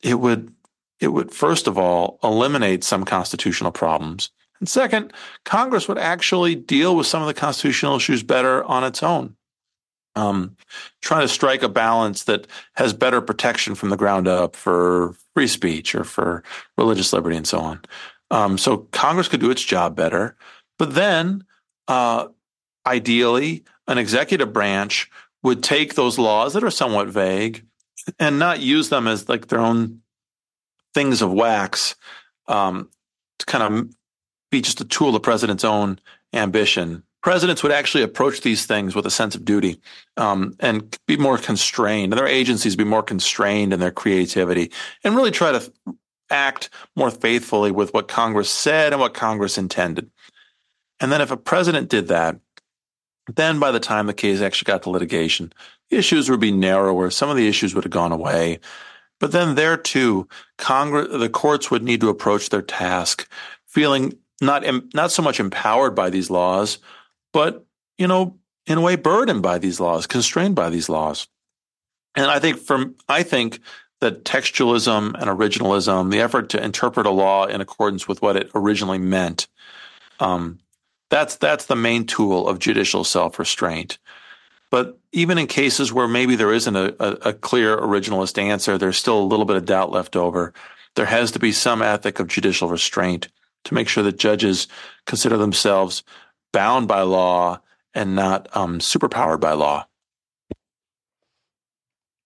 [0.00, 0.54] it would
[1.00, 4.30] it would first of all eliminate some constitutional problems.
[4.60, 5.12] And second,
[5.44, 9.34] Congress would actually deal with some of the constitutional issues better on its own.
[10.18, 10.56] Um,
[11.00, 15.46] trying to strike a balance that has better protection from the ground up for free
[15.46, 16.42] speech or for
[16.76, 17.80] religious liberty and so on.
[18.32, 20.36] Um, so Congress could do its job better.
[20.76, 21.44] But then,
[21.86, 22.28] uh,
[22.84, 25.08] ideally, an executive branch
[25.42, 27.64] would take those laws that are somewhat vague
[28.18, 30.00] and not use them as like their own
[30.94, 31.94] things of wax
[32.48, 32.90] um,
[33.38, 33.94] to kind of
[34.50, 36.00] be just a tool of the president's own
[36.32, 37.02] ambition.
[37.28, 39.82] Presidents would actually approach these things with a sense of duty
[40.16, 44.72] um, and be more constrained, and their agencies be more constrained in their creativity,
[45.04, 45.70] and really try to
[46.30, 50.10] act more faithfully with what Congress said and what Congress intended.
[51.00, 52.40] And then if a president did that,
[53.36, 55.52] then by the time the case actually got to litigation,
[55.90, 57.10] the issues would be narrower.
[57.10, 58.58] Some of the issues would have gone away.
[59.20, 63.30] But then there too, Congress, the courts would need to approach their task
[63.66, 64.64] feeling not,
[64.94, 66.78] not so much empowered by these laws,
[67.32, 67.64] but,
[67.96, 71.26] you know, in a way burdened by these laws, constrained by these laws.
[72.14, 73.60] And I think from, I think
[74.00, 78.50] that textualism and originalism, the effort to interpret a law in accordance with what it
[78.54, 79.48] originally meant,
[80.20, 80.58] um,
[81.10, 83.98] that's that's the main tool of judicial self-restraint.
[84.70, 88.98] But even in cases where maybe there isn't a, a, a, clear originalist answer, there's
[88.98, 90.52] still a little bit of doubt left over.
[90.94, 93.28] There has to be some ethic of judicial restraint
[93.64, 94.68] to make sure that judges
[95.06, 96.02] consider themselves
[96.52, 97.60] bound by law
[97.94, 99.86] and not um, superpowered by law.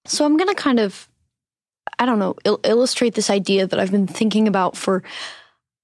[0.05, 1.09] So I'm going to kind of,
[1.99, 5.03] I don't know, il- illustrate this idea that I've been thinking about for,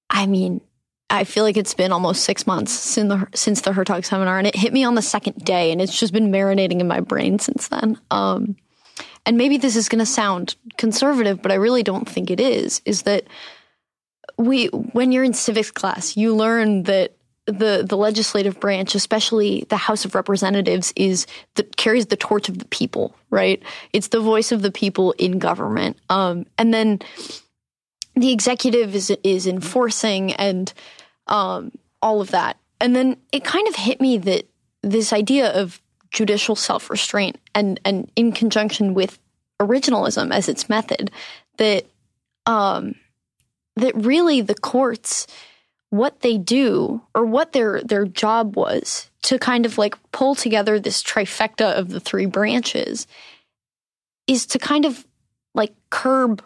[0.09, 0.61] I mean,
[1.09, 4.55] I feel like it's been almost six months since the since the seminar, and it
[4.55, 7.69] hit me on the second day, and it's just been marinating in my brain since
[7.69, 7.99] then.
[8.11, 8.55] Um,
[9.25, 12.81] and maybe this is going to sound conservative, but I really don't think it is,
[12.85, 13.25] is that
[14.37, 17.15] we, when you're in civics class, you learn that
[17.51, 22.59] the the legislative branch, especially the House of Representatives, is the, carries the torch of
[22.59, 23.61] the people, right?
[23.93, 26.99] It's the voice of the people in government, um, and then
[28.15, 30.73] the executive is is enforcing and
[31.27, 32.57] um, all of that.
[32.81, 34.47] And then it kind of hit me that
[34.81, 35.81] this idea of
[36.11, 39.19] judicial self restraint and and in conjunction with
[39.61, 41.11] originalism as its method,
[41.57, 41.85] that
[42.45, 42.95] um,
[43.75, 45.27] that really the courts
[45.89, 50.79] what they do or what their their job was to kind of like pull together
[50.79, 53.07] this trifecta of the three branches
[54.27, 55.05] is to kind of
[55.55, 56.43] like curb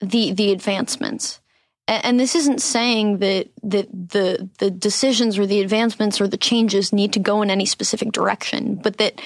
[0.00, 1.40] the the advancements.
[1.88, 6.92] And this isn't saying that that the the decisions or the advancements or the changes
[6.92, 9.20] need to go in any specific direction but that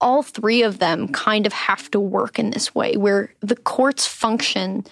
[0.00, 4.06] all three of them kind of have to work in this way where the courts
[4.06, 4.84] function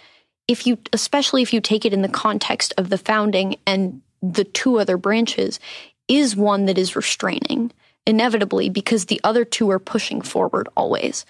[0.49, 4.45] if you especially if you take it in the context of the founding and the
[4.45, 5.61] two other branches
[6.09, 7.71] is one that is restraining
[8.07, 11.27] inevitably because the other two are pushing forward always.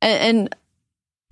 [0.00, 0.54] And,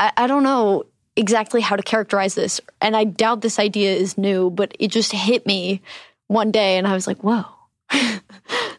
[0.01, 0.85] I, I don't know
[1.17, 5.11] exactly how to characterize this and i doubt this idea is new but it just
[5.11, 5.83] hit me
[6.29, 7.45] one day and i was like whoa.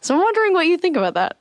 [0.00, 1.39] So i'm wondering what you think about that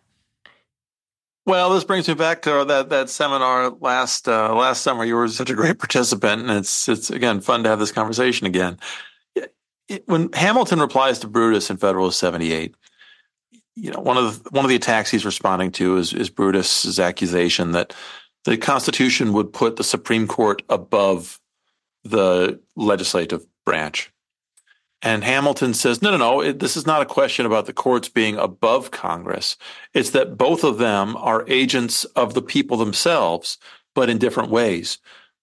[1.50, 5.04] well, this brings me back to that that seminar last uh, last summer.
[5.04, 8.46] You were such a great participant, and it's it's again fun to have this conversation
[8.46, 8.78] again.
[10.06, 12.76] When Hamilton replies to Brutus in Federalist seventy eight,
[13.76, 17.00] you know one of the one of the attacks he's responding to is is Brutus's
[17.00, 17.96] accusation that
[18.46, 21.40] the Constitution would put the Supreme Court above
[22.04, 24.12] the legislative branch.
[25.02, 28.10] And Hamilton says, no, no, no, it, this is not a question about the courts
[28.10, 29.56] being above Congress.
[29.94, 33.58] It's that both of them are agents of the people themselves,
[33.96, 34.98] but in different ways.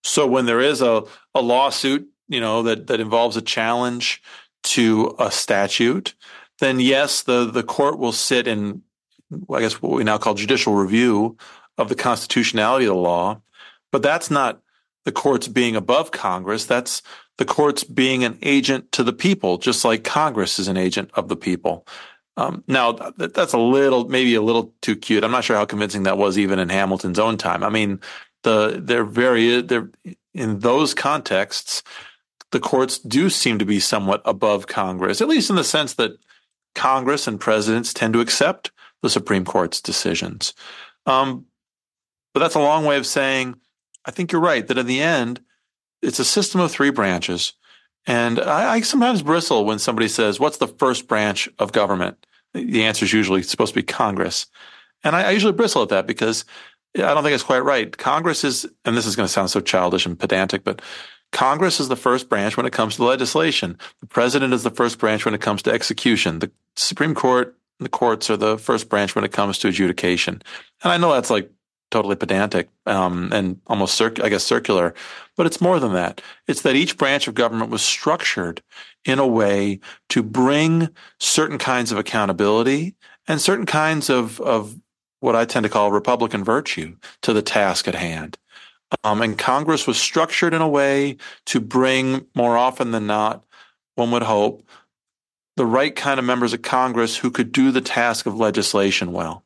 [0.04, 4.22] So when there is a, a lawsuit, you know, that, that involves a challenge
[4.64, 6.14] to a statute,
[6.58, 8.82] then yes, the, the court will sit in,
[9.50, 11.36] I guess what we now call judicial review
[11.78, 13.40] of the constitutionality of the law.
[13.90, 14.60] But that's not
[15.04, 16.66] the courts being above Congress.
[16.66, 17.00] That's
[17.38, 21.28] the courts being an agent to the people, just like Congress is an agent of
[21.28, 21.86] the people.
[22.38, 25.24] Um, now, that's a little, maybe a little too cute.
[25.24, 27.62] I'm not sure how convincing that was even in Hamilton's own time.
[27.62, 28.00] I mean,
[28.42, 29.90] the they're very they're
[30.34, 31.82] in those contexts,
[32.52, 36.12] the courts do seem to be somewhat above Congress, at least in the sense that
[36.74, 38.70] Congress and presidents tend to accept
[39.02, 40.52] the Supreme Court's decisions.
[41.06, 41.46] Um,
[42.34, 43.56] but that's a long way of saying,
[44.04, 45.40] I think you're right that in the end,
[46.06, 47.52] it's a system of three branches.
[48.06, 52.24] And I, I, sometimes bristle when somebody says, What's the first branch of government?
[52.54, 54.46] The answer is usually supposed to be Congress.
[55.02, 56.44] And I, I usually bristle at that because
[56.94, 57.94] I don't think it's quite right.
[57.96, 60.80] Congress is, and this is going to sound so childish and pedantic, but
[61.32, 63.76] Congress is the first branch when it comes to legislation.
[64.00, 66.38] The president is the first branch when it comes to execution.
[66.38, 70.40] The Supreme Court, the courts are the first branch when it comes to adjudication.
[70.82, 71.50] And I know that's like
[71.90, 74.94] totally pedantic um, and almost, circ- I guess, circular.
[75.36, 76.20] But it's more than that.
[76.46, 78.62] It's that each branch of government was structured
[79.04, 80.88] in a way to bring
[81.20, 82.96] certain kinds of accountability
[83.28, 84.78] and certain kinds of, of
[85.20, 88.38] what I tend to call Republican virtue to the task at hand.
[89.02, 93.44] Um, and Congress was structured in a way to bring, more often than not,
[93.94, 94.62] one would hope,
[95.56, 99.42] the right kind of members of Congress who could do the task of legislation well.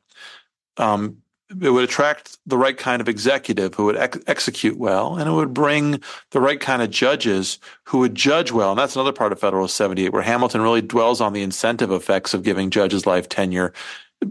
[0.77, 1.20] Um,
[1.59, 5.33] it would attract the right kind of executive who would ex- execute well, and it
[5.33, 8.71] would bring the right kind of judges who would judge well.
[8.71, 12.33] And that's another part of Federal 78, where Hamilton really dwells on the incentive effects
[12.33, 13.73] of giving judges life tenure,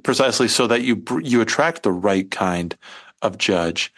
[0.02, 2.76] precisely so that you you attract the right kind
[3.22, 3.92] of judge.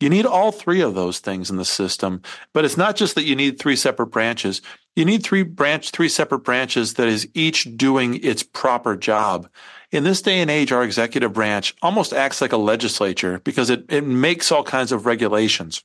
[0.00, 2.20] You need all three of those things in the system,
[2.52, 4.60] but it's not just that you need three separate branches.
[4.94, 9.48] You need three branch, three separate branches that is each doing its proper job.
[9.90, 13.86] In this day and age, our executive branch almost acts like a legislature because it,
[13.88, 15.82] it makes all kinds of regulations.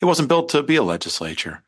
[0.00, 1.62] It wasn't built to be a legislature.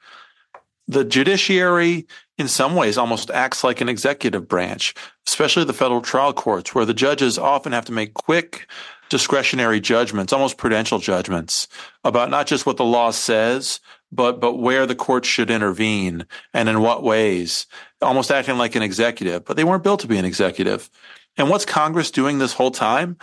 [0.89, 4.95] The judiciary, in some ways, almost acts like an executive branch,
[5.27, 8.67] especially the federal trial courts, where the judges often have to make quick,
[9.09, 11.69] discretionary judgments, almost prudential judgments
[12.05, 13.81] about not just what the law says,
[14.11, 17.67] but but where the courts should intervene and in what ways,
[18.01, 19.45] almost acting like an executive.
[19.45, 20.91] But they weren't built to be an executive.
[21.37, 23.19] And what's Congress doing this whole time?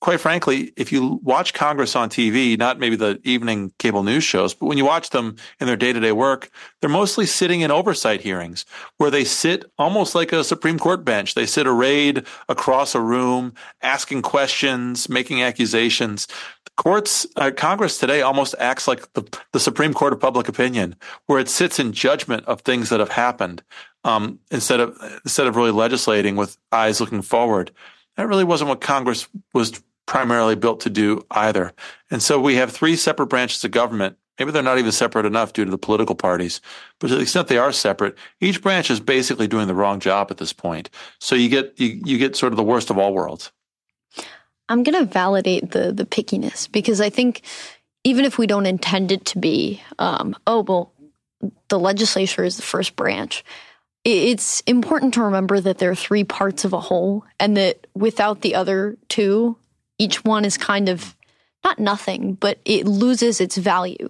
[0.00, 4.54] Quite frankly, if you watch Congress on TV, not maybe the evening cable news shows,
[4.54, 6.50] but when you watch them in their day to day work,
[6.80, 8.64] they're mostly sitting in oversight hearings
[8.98, 11.34] where they sit almost like a Supreme Court bench.
[11.34, 16.28] They sit arrayed across a room, asking questions, making accusations.
[16.76, 19.22] courts, uh, Congress today almost acts like the,
[19.52, 20.94] the Supreme Court of public opinion,
[21.26, 23.62] where it sits in judgment of things that have happened
[24.04, 27.72] um, instead of instead of really legislating with eyes looking forward.
[28.16, 31.72] That really wasn't what Congress was primarily built to do either.
[32.10, 34.16] And so we have three separate branches of government.
[34.38, 36.60] Maybe they're not even separate enough due to the political parties,
[37.00, 40.28] but to the extent they are separate, each branch is basically doing the wrong job
[40.30, 40.90] at this point.
[41.18, 43.50] So you get you, you get sort of the worst of all worlds.
[44.68, 47.42] I'm going to validate the the pickiness because I think
[48.04, 50.92] even if we don't intend it to be, um, oh well,
[51.68, 53.42] the legislature is the first branch
[54.06, 58.40] it's important to remember that there are three parts of a whole and that without
[58.40, 59.56] the other two,
[59.98, 61.16] each one is kind of
[61.64, 64.08] not nothing, but it loses its value.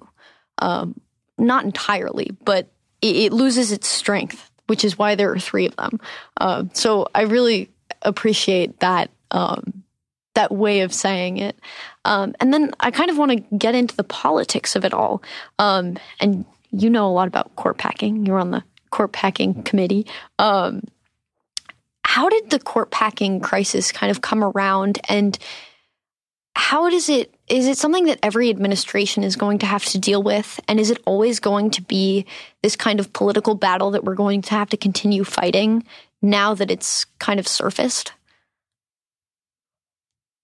[0.59, 1.01] Um,
[1.39, 2.69] not entirely, but
[3.01, 5.99] it, it, loses its strength, which is why there are three of them.
[6.39, 7.71] Uh, so I really
[8.03, 9.83] appreciate that um,
[10.35, 11.59] that way of saying it.
[12.05, 15.23] Um, and then I kind of want to get into the politics of it all.
[15.59, 18.27] Um, and you know a lot about court packing.
[18.27, 18.63] You're on the
[18.97, 20.07] court packing committee.
[20.39, 20.83] Um,
[22.03, 25.39] how did the court packing crisis kind of come around and
[26.55, 30.23] how does it is it something that every administration is going to have to deal
[30.23, 30.59] with?
[30.67, 32.25] And is it always going to be
[32.63, 35.85] this kind of political battle that we're going to have to continue fighting
[36.23, 38.13] now that it's kind of surfaced?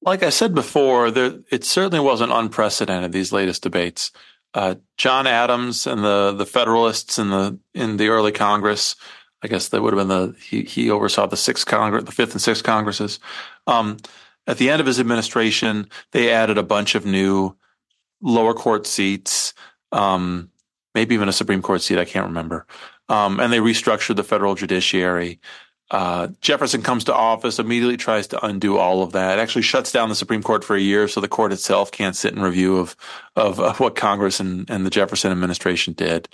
[0.03, 4.12] Like i said before there, it certainly wasn't unprecedented these latest debates
[4.55, 8.96] uh, John Adams and the the Federalists in the in the early Congress.
[9.44, 12.32] I guess that would have been the he he oversaw the sixth Congress, the fifth
[12.32, 13.18] and sixth Congresses.
[13.66, 13.96] Um,
[14.46, 17.57] at the end of his administration, they added a bunch of new
[18.20, 19.55] lower court seats,
[19.90, 20.50] um,
[20.94, 21.98] maybe even a Supreme Court seat.
[21.98, 22.66] I can't remember.
[23.09, 25.40] Um, and they restructured the federal judiciary.
[25.93, 29.38] Uh, Jefferson comes to office, immediately tries to undo all of that.
[29.38, 32.32] Actually, shuts down the Supreme Court for a year, so the court itself can't sit
[32.32, 32.97] in review of
[33.36, 36.28] of, of what Congress and, and the Jefferson administration did.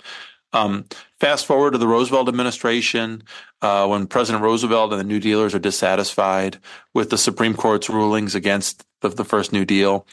[0.53, 0.85] Um,
[1.19, 3.21] fast forward to the Roosevelt administration,
[3.61, 6.57] uh, when President Roosevelt and the New Dealers are dissatisfied
[6.93, 10.07] with the Supreme Court's rulings against the, the first New Deal,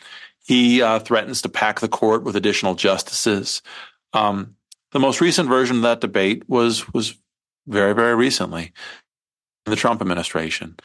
[0.45, 3.63] he uh, threatens to pack the court with additional justices.
[4.13, 4.57] Um,
[4.91, 7.17] the most recent version of that debate was was
[7.69, 8.73] very very recently
[9.67, 10.77] the Trump administration.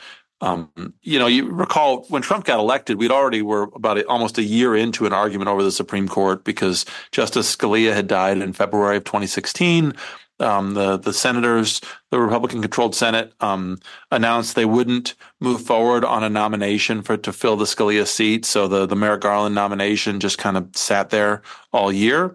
[0.41, 0.71] Um,
[1.03, 4.43] you know, you recall when Trump got elected, we'd already were about a, almost a
[4.43, 8.97] year into an argument over the Supreme Court because Justice Scalia had died in February
[8.97, 9.93] of 2016.
[10.39, 13.77] Um, the the senators, the Republican controlled Senate, um,
[14.09, 18.43] announced they wouldn't move forward on a nomination for to fill the Scalia seat.
[18.45, 22.33] So the the Merrick Garland nomination just kind of sat there all year.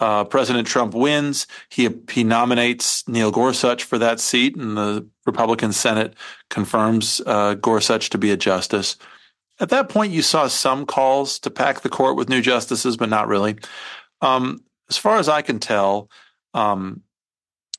[0.00, 1.46] Uh, President Trump wins.
[1.68, 6.14] He he nominates Neil Gorsuch for that seat, and the Republican Senate
[6.50, 8.96] confirms uh, Gorsuch to be a justice.
[9.60, 13.08] At that point, you saw some calls to pack the court with new justices, but
[13.08, 13.56] not really.
[14.20, 16.08] Um, as far as I can tell,
[16.54, 17.02] um,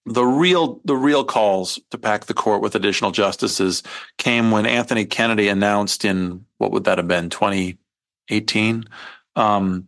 [0.06, 3.84] the real the real calls to pack the court with additional justices
[4.18, 8.86] came when Anthony Kennedy announced in what would that have been 2018
[9.36, 9.88] um,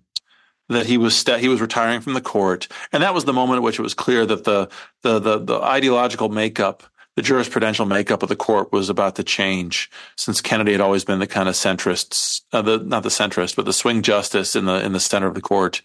[0.76, 3.57] that he was st- he was retiring from the court, and that was the moment
[3.57, 4.69] at which it was clear that the
[5.01, 6.84] the the, the ideological makeup,
[7.15, 9.89] the jurisprudential makeup of the court was about to change.
[10.17, 13.65] Since Kennedy had always been the kind of centrist, uh, the not the centrist, but
[13.65, 15.82] the swing justice in the in the center of the court.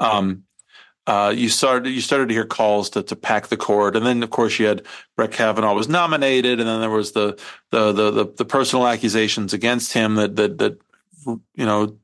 [0.00, 0.44] Um,
[1.06, 4.22] uh, you started you started to hear calls to, to pack the court, and then
[4.22, 4.82] of course you had
[5.14, 9.52] Brett Kavanaugh was nominated, and then there was the the the the, the personal accusations
[9.52, 10.80] against him that that that
[11.26, 11.96] you know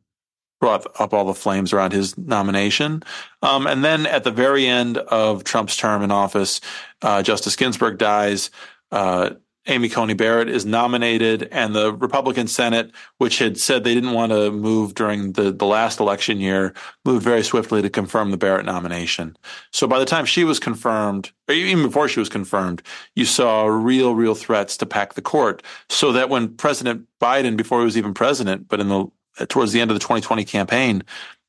[0.63, 3.03] brought up all the flames around his nomination.
[3.43, 6.61] Um, and then at the very end of Trump's term in office,
[7.03, 8.49] uh, Justice Ginsburg dies.
[8.93, 9.31] Uh,
[9.67, 14.31] Amy Coney Barrett is nominated, and the Republican Senate, which had said they didn't want
[14.31, 18.65] to move during the, the last election year, moved very swiftly to confirm the Barrett
[18.65, 19.37] nomination.
[19.73, 22.83] So by the time she was confirmed, or even before she was confirmed,
[23.17, 25.65] you saw real, real threats to pack the court.
[25.89, 29.07] So that when President Biden, before he was even president, but in the
[29.49, 31.03] towards the end of the 2020 campaign,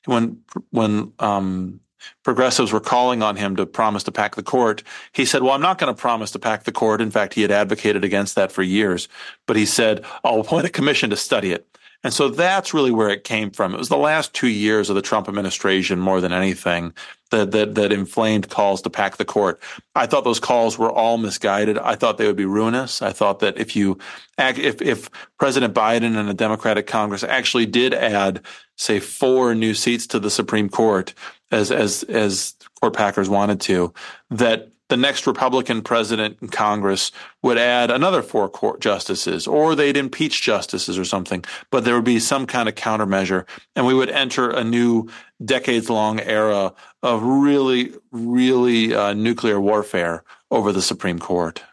[0.05, 0.39] when
[0.71, 1.79] when um,
[2.23, 5.61] progressives were calling on him to promise to pack the court, he said, "Well, I'm
[5.61, 8.51] not going to promise to pack the court." In fact, he had advocated against that
[8.51, 9.07] for years,
[9.45, 11.67] but he said, "I'll appoint a commission to study it."
[12.03, 13.73] And so that's really where it came from.
[13.73, 16.93] It was the last two years of the Trump administration more than anything
[17.31, 19.61] that, that, that inflamed calls to pack the court.
[19.95, 21.77] I thought those calls were all misguided.
[21.77, 23.01] I thought they would be ruinous.
[23.01, 23.97] I thought that if you,
[24.37, 28.41] if, if President Biden and the Democratic Congress actually did add,
[28.77, 31.13] say, four new seats to the Supreme Court
[31.51, 33.93] as, as, as court packers wanted to,
[34.29, 37.11] that the next Republican president in Congress
[37.41, 41.43] would add another four court justices, or they'd impeach justices or something.
[41.71, 45.09] But there would be some kind of countermeasure, and we would enter a new
[45.43, 51.63] decades long era of really, really uh, nuclear warfare over the Supreme Court.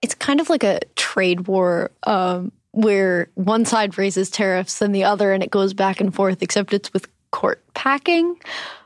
[0.00, 5.04] It's kind of like a trade war um, where one side raises tariffs and the
[5.04, 8.36] other, and it goes back and forth, except it's with court packing.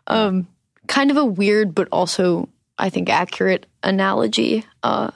[0.07, 0.49] Um,
[0.87, 2.49] kind of a weird, but also,
[2.83, 4.67] I think, accurate analogy.
[4.83, 5.13] Uh,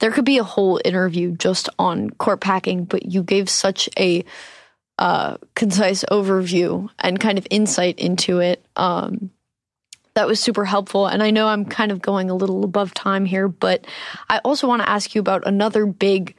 [0.00, 4.24] there could be a whole interview just on court packing, but you gave such a
[4.98, 8.66] uh, concise overview and kind of insight into it.
[8.74, 9.30] Um,
[10.14, 11.06] that was super helpful.
[11.06, 13.86] And I know I'm kind of going a little above time here, but
[14.28, 16.34] I also want to ask you about another big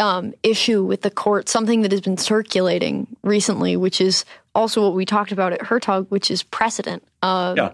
[0.00, 4.24] um, issue with the court, something that has been circulating recently, which is
[4.56, 7.04] also what we talked about at Hertog, which is precedent.
[7.22, 7.72] Uh, yeah.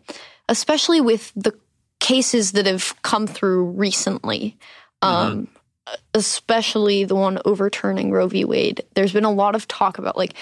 [0.50, 1.58] Especially with the
[2.00, 4.58] cases that have come through recently,
[5.02, 5.94] um, mm-hmm.
[6.14, 8.44] especially the one overturning Roe v.
[8.44, 8.82] Wade.
[8.94, 10.34] There's been a lot of talk about like,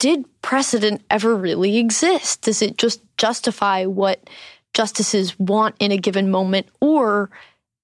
[0.00, 2.42] did precedent ever really exist?
[2.42, 4.28] Does it just justify what
[4.74, 7.30] justices want in a given moment, or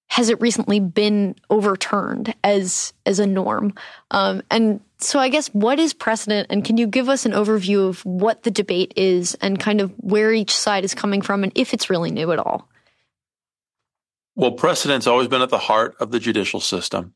[0.08, 3.74] has it recently been overturned as as a norm?
[4.10, 7.88] Um, and so, I guess, what is precedent, and can you give us an overview
[7.88, 11.52] of what the debate is, and kind of where each side is coming from, and
[11.54, 12.68] if it's really new at all?
[14.36, 17.14] Well, precedent's always been at the heart of the judicial system,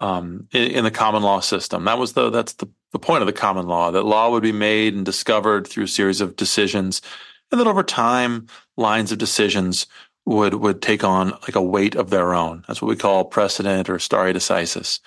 [0.00, 1.84] um, in, in, the common law system.
[1.84, 4.52] That was the that's the, the point of the common law that law would be
[4.52, 7.00] made and discovered through a series of decisions,
[7.50, 8.46] and that over time,
[8.76, 9.86] lines of decisions
[10.26, 12.64] would would take on like a weight of their own.
[12.66, 15.00] That's what we call precedent or stare decisis.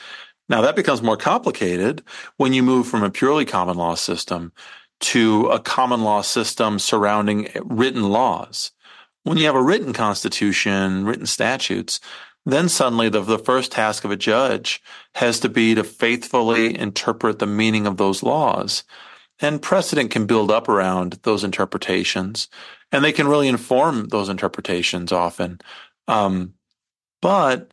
[0.49, 2.04] Now that becomes more complicated
[2.38, 4.51] when you move from a purely common law system
[4.99, 8.72] to a common law system surrounding written laws.
[9.24, 11.99] When you have a written constitution, written statutes,
[12.45, 14.82] then suddenly the, the first task of a judge
[15.15, 18.84] has to be to faithfully interpret the meaning of those laws.
[19.39, 22.47] And precedent can build up around those interpretations
[22.91, 25.59] and they can really inform those interpretations often.
[26.07, 26.53] Um,
[27.21, 27.71] but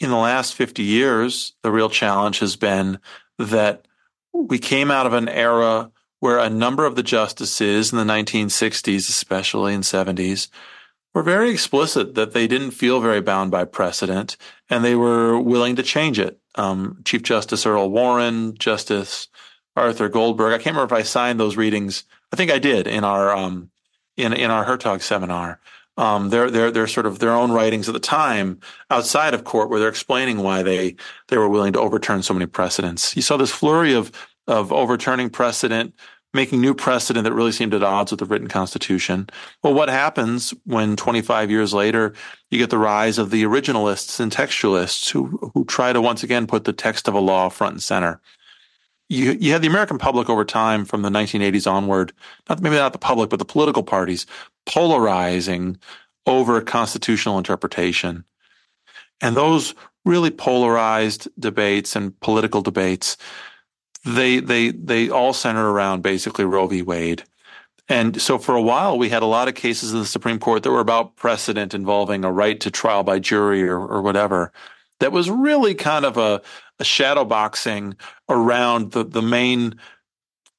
[0.00, 2.98] in the last 50 years, the real challenge has been
[3.38, 3.86] that
[4.32, 5.90] we came out of an era
[6.24, 10.48] where a number of the justices in the 1960s, especially in 70s,
[11.12, 14.38] were very explicit that they didn't feel very bound by precedent
[14.70, 16.40] and they were willing to change it.
[16.54, 19.28] Um, Chief Justice Earl Warren, Justice
[19.76, 20.54] Arthur Goldberg.
[20.54, 22.04] I can't remember if I signed those readings.
[22.32, 23.68] I think I did in our um,
[24.16, 25.60] in in our Hertog seminar.
[25.98, 29.68] Um, they're they're they're sort of their own writings at the time outside of court
[29.68, 30.96] where they're explaining why they
[31.28, 33.14] they were willing to overturn so many precedents.
[33.14, 34.10] You saw this flurry of
[34.46, 35.94] of overturning precedent,
[36.34, 39.28] making new precedent that really seemed at odds with the written constitution.
[39.62, 42.12] Well, what happens when 25 years later
[42.50, 46.46] you get the rise of the originalists and textualists who who try to once again
[46.46, 48.20] put the text of a law front and center?
[49.08, 52.12] you you had the American public over time from the 1980s onward,
[52.48, 54.26] not maybe not the public, but the political parties
[54.66, 55.78] polarizing
[56.26, 58.24] over constitutional interpretation.
[59.20, 59.74] And those
[60.04, 63.16] really polarized debates and political debates,
[64.04, 66.82] they they they all center around basically Roe v.
[66.82, 67.24] Wade.
[67.88, 70.62] And so for a while, we had a lot of cases in the Supreme Court
[70.62, 74.52] that were about precedent involving a right to trial by jury or, or whatever.
[75.00, 76.40] That was really kind of a,
[76.78, 77.96] a shadow boxing
[78.28, 79.78] around the, the main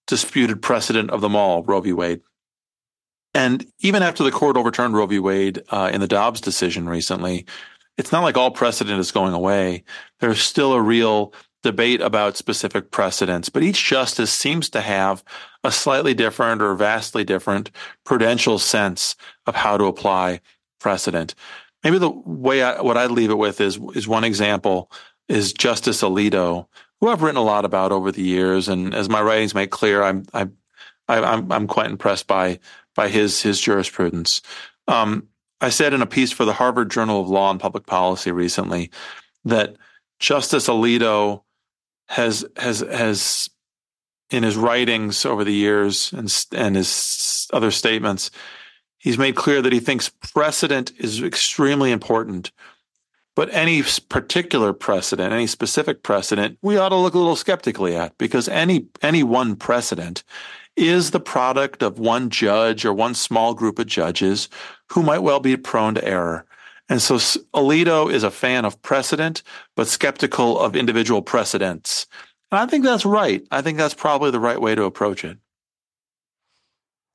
[0.06, 1.94] disputed precedent of them all, Roe v.
[1.94, 2.22] Wade.
[3.34, 5.18] And even after the court overturned Roe v.
[5.18, 7.48] Wade uh, in the Dobbs decision recently,
[7.98, 9.84] it's not like all precedent is going away.
[10.20, 11.34] There's still a real
[11.66, 15.24] debate about specific precedents, but each justice seems to have
[15.64, 17.72] a slightly different or vastly different
[18.04, 19.16] prudential sense
[19.48, 20.42] of how to apply
[20.80, 21.34] precedent.
[21.84, 24.92] Maybe the way I, what I'd leave it with is is one example
[25.28, 26.68] is Justice Alito,
[27.02, 30.04] who I've written a lot about over the years, and as my writings make clear,
[30.04, 30.48] I'm I,
[31.10, 32.60] I'm I'm quite impressed by
[32.94, 34.44] by his his jurisprudence.
[34.88, 35.30] Um,
[35.62, 38.92] I said in a piece for the Harvard Journal of Law and Public Policy recently
[39.46, 39.78] that
[40.20, 41.42] Justice Alito
[42.08, 43.50] has has has
[44.30, 48.32] in his writings over the years and and his other statements,
[48.98, 52.52] he's made clear that he thinks precedent is extremely important
[53.36, 58.18] but any particular precedent, any specific precedent, we ought to look a little skeptically at
[58.18, 60.24] because any, any one precedent
[60.78, 64.50] is the product of one judge or one small group of judges
[64.92, 66.46] who might well be prone to error.
[66.88, 67.16] And so
[67.54, 69.44] Alito is a fan of precedent,
[69.76, 72.06] but skeptical of individual precedents.
[72.52, 73.46] And I think that's right.
[73.52, 75.38] I think that's probably the right way to approach it.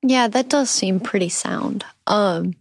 [0.02, 1.84] Yeah, that does seem pretty sound.
[2.06, 2.54] Um,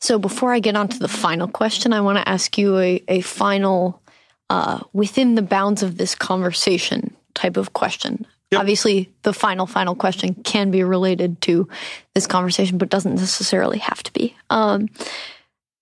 [0.00, 3.02] So before I get on to the final question, I want to ask you a,
[3.08, 4.00] a final,
[4.48, 8.24] uh, within the bounds of this conversation type of question.
[8.52, 8.60] Yep.
[8.60, 11.68] Obviously, the final, final question can be related to
[12.14, 14.36] this conversation, but doesn't necessarily have to be.
[14.50, 14.88] Um,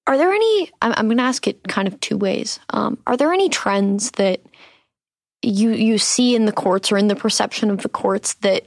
[0.07, 2.61] are there any, I'm, I'm going to ask it kind of two ways.
[2.71, 4.41] Um, are there any trends that
[5.43, 8.65] you, you see in the courts or in the perception of the courts that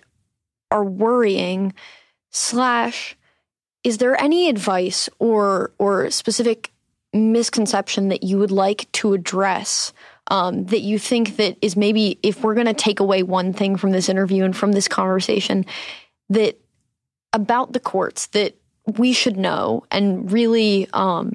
[0.72, 1.74] are worrying
[2.32, 3.16] slash
[3.84, 6.72] is there any advice or or specific
[7.14, 9.94] misconception that you would like to address
[10.28, 13.76] um, that you think that is maybe if we're going to take away one thing
[13.78, 15.66] from this interview and from this conversation
[16.30, 16.60] that
[17.34, 18.59] about the courts that
[18.98, 21.34] we should know and really um,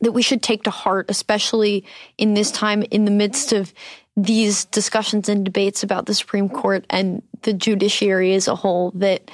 [0.00, 1.84] that we should take to heart, especially
[2.16, 3.72] in this time in the midst of
[4.16, 9.30] these discussions and debates about the Supreme Court and the judiciary as a whole that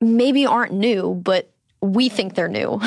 [0.00, 1.50] maybe aren't new, but
[1.80, 2.80] we think they're new.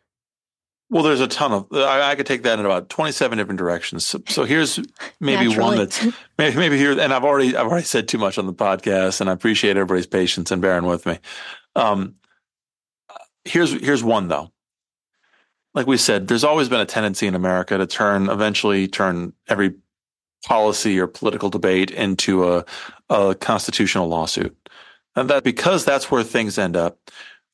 [0.90, 1.66] well, there's a ton of.
[1.72, 4.06] I, I, could take that in about 27 different directions.
[4.06, 4.80] So, so here's
[5.20, 6.04] maybe one that's
[6.38, 6.98] maybe, maybe here.
[6.98, 10.06] And I've already I've already said too much on the podcast, and I appreciate everybody's
[10.06, 11.18] patience and bearing with me.
[11.76, 12.16] Um,
[13.44, 14.50] here's here's one though.
[15.74, 19.74] Like we said, there's always been a tendency in America to turn eventually turn every
[20.44, 22.64] policy or political debate into a,
[23.10, 24.56] a constitutional lawsuit.
[25.14, 26.98] And that because that's where things end up,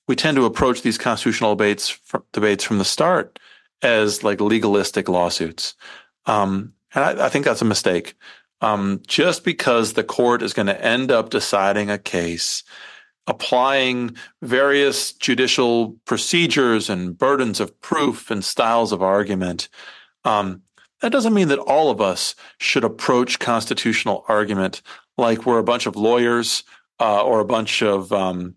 [0.07, 3.39] we tend to approach these constitutional debates from, debates from the start
[3.83, 5.75] as like legalistic lawsuits.
[6.27, 8.15] Um, and I, I, think that's a mistake.
[8.61, 12.63] Um, just because the court is going to end up deciding a case,
[13.27, 19.69] applying various judicial procedures and burdens of proof and styles of argument,
[20.25, 20.63] um,
[21.01, 24.83] that doesn't mean that all of us should approach constitutional argument
[25.19, 26.65] like we're a bunch of lawyers
[27.01, 28.55] uh, or a bunch of um,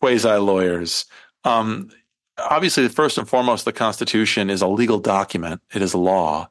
[0.00, 1.06] quasi lawyers.
[1.44, 1.90] Um,
[2.38, 6.48] obviously, first and foremost, the Constitution is a legal document; it is law.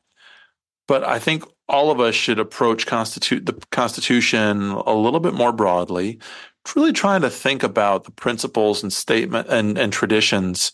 [0.87, 5.51] But I think all of us should approach constitute the Constitution a little bit more
[5.51, 6.19] broadly,
[6.75, 10.71] really trying to think about the principles and statement and, and traditions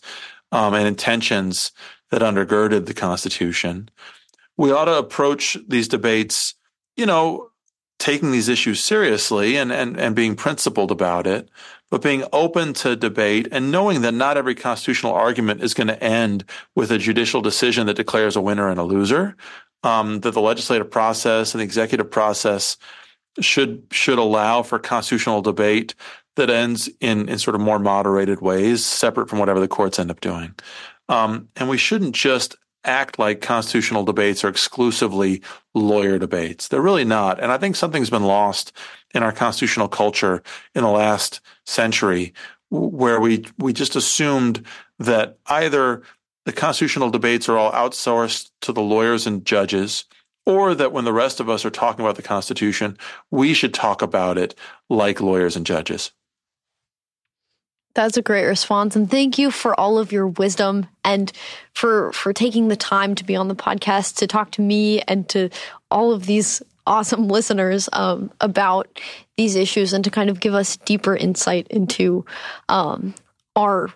[0.52, 1.72] um, and intentions
[2.10, 3.88] that undergirded the Constitution.
[4.56, 6.54] We ought to approach these debates,
[6.96, 7.50] you know,
[7.98, 11.48] taking these issues seriously and, and, and being principled about it,
[11.90, 16.02] but being open to debate and knowing that not every constitutional argument is going to
[16.02, 19.36] end with a judicial decision that declares a winner and a loser.
[19.82, 22.78] Um, that the legislative process and the executive process
[23.40, 25.94] should should allow for constitutional debate
[26.36, 30.10] that ends in in sort of more moderated ways, separate from whatever the courts end
[30.10, 30.54] up doing.
[31.08, 35.42] Um, and we shouldn't just act like constitutional debates are exclusively
[35.74, 36.68] lawyer debates.
[36.68, 37.40] They're really not.
[37.40, 38.72] And I think something's been lost
[39.14, 40.42] in our constitutional culture
[40.74, 42.34] in the last century
[42.70, 44.64] where we, we just assumed
[44.98, 46.02] that either
[46.44, 50.04] the constitutional debates are all outsourced to the lawyers and judges,
[50.46, 52.98] or that when the rest of us are talking about the Constitution,
[53.30, 54.54] we should talk about it
[54.90, 56.12] like lawyers and judges.
[57.94, 58.96] That's a great response.
[58.96, 61.32] And thank you for all of your wisdom and
[61.74, 65.28] for for taking the time to be on the podcast to talk to me and
[65.28, 65.48] to
[65.90, 69.00] all of these awesome listeners um, about
[69.36, 72.24] these issues and to kind of give us deeper insight into
[72.68, 73.14] um,
[73.54, 73.92] our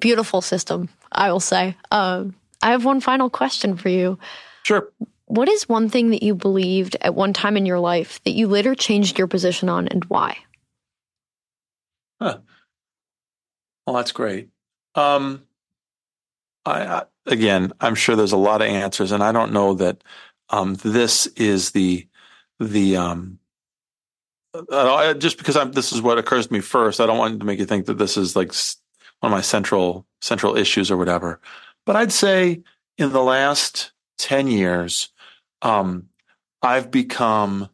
[0.00, 1.76] beautiful system, I will say.
[1.90, 4.18] Um, I have one final question for you.
[4.62, 4.88] Sure.
[5.32, 8.46] What is one thing that you believed at one time in your life that you
[8.48, 10.36] later changed your position on and why?
[12.20, 12.40] Huh.
[13.86, 14.50] Well, that's great.
[14.94, 15.44] Um,
[16.66, 20.04] I, I, again, I'm sure there's a lot of answers, and I don't know that
[20.50, 22.06] um, this is the
[22.60, 23.38] the um,
[24.70, 27.00] I, just because I'm this is what occurs to me first.
[27.00, 28.52] I don't want to make you think that this is like
[29.20, 31.40] one of my central central issues or whatever.
[31.86, 32.62] But I'd say
[32.98, 35.08] in the last ten years,
[35.62, 36.08] um,
[36.60, 37.68] I've become.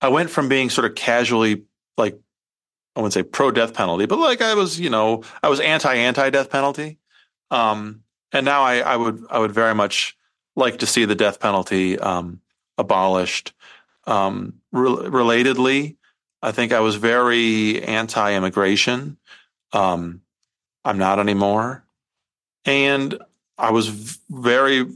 [0.00, 1.64] I went from being sort of casually
[1.96, 2.18] like
[2.94, 5.94] I wouldn't say pro death penalty, but like I was, you know, I was anti
[5.94, 6.98] anti death penalty.
[7.50, 8.02] Um,
[8.32, 10.16] and now I, I, would I would very much
[10.56, 12.40] like to see the death penalty um,
[12.78, 13.52] abolished.
[14.06, 15.96] Um, re- relatedly,
[16.42, 19.18] I think I was very anti immigration.
[19.72, 20.22] Um,
[20.84, 21.84] I'm not anymore,
[22.64, 23.18] and
[23.58, 23.88] I was
[24.30, 24.86] very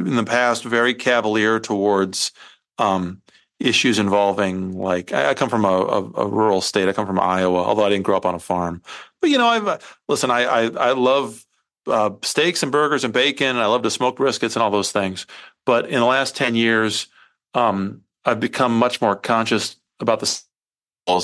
[0.00, 2.32] in the past very cavalier towards
[2.78, 3.22] um,
[3.58, 6.88] issues involving like I, come from a, a, a, rural state.
[6.88, 8.82] I come from Iowa, although I didn't grow up on a farm.
[9.20, 9.78] But you know, I've uh,
[10.08, 10.30] listen.
[10.30, 11.44] I I, I love
[11.86, 13.56] uh, steaks and burgers and bacon.
[13.56, 15.26] I love to smoke briskets and all those things.
[15.66, 17.08] But in the last ten years,
[17.54, 20.40] um, I've become much more conscious about the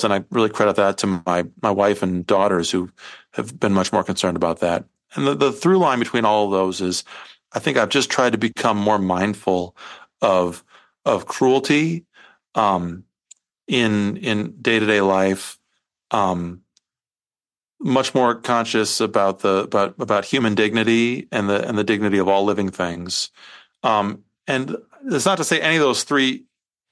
[0.03, 2.89] and I really credit that to my my wife and daughters who
[3.33, 4.83] have been much more concerned about that.
[5.15, 7.05] and the, the through line between all of those is
[7.53, 9.75] I think I've just tried to become more mindful
[10.21, 10.63] of
[11.05, 12.05] of cruelty
[12.55, 13.03] um,
[13.67, 15.57] in in day to day life,
[16.11, 16.61] um,
[17.79, 22.27] much more conscious about the about about human dignity and the and the dignity of
[22.27, 23.31] all living things.
[23.83, 26.45] Um, and it's not to say any of those three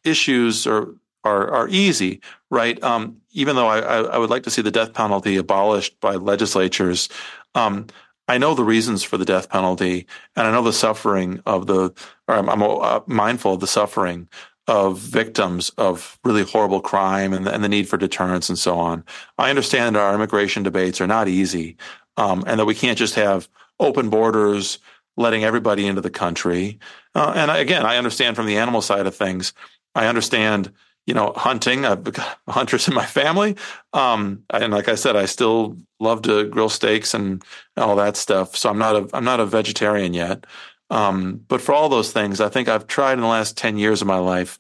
[0.04, 0.96] issues are
[1.26, 2.82] are, are easy, right?
[2.84, 7.10] Um, even though I, I, would like to see the death penalty abolished by legislatures,
[7.56, 7.88] um,
[8.28, 11.94] I know the reasons for the death penalty, and I know the suffering of the.
[12.28, 14.28] I'm, I'm uh, mindful of the suffering
[14.68, 19.04] of victims of really horrible crime and, and, the need for deterrence and so on.
[19.38, 21.78] I understand that our immigration debates are not easy,
[22.18, 23.48] um, and that we can't just have
[23.80, 24.80] open borders,
[25.18, 26.80] letting everybody into the country.
[27.14, 29.54] Uh, and I, again, I understand from the animal side of things.
[29.94, 30.72] I understand
[31.06, 31.86] you know, hunting.
[31.86, 33.56] I've got hunters in my family.
[33.94, 37.44] Um, and like I said, I still love to grill steaks and
[37.78, 38.56] all that stuff.
[38.56, 40.46] So I'm not a, I'm not a vegetarian yet.
[40.90, 44.02] Um, but for all those things, I think I've tried in the last 10 years
[44.02, 44.60] of my life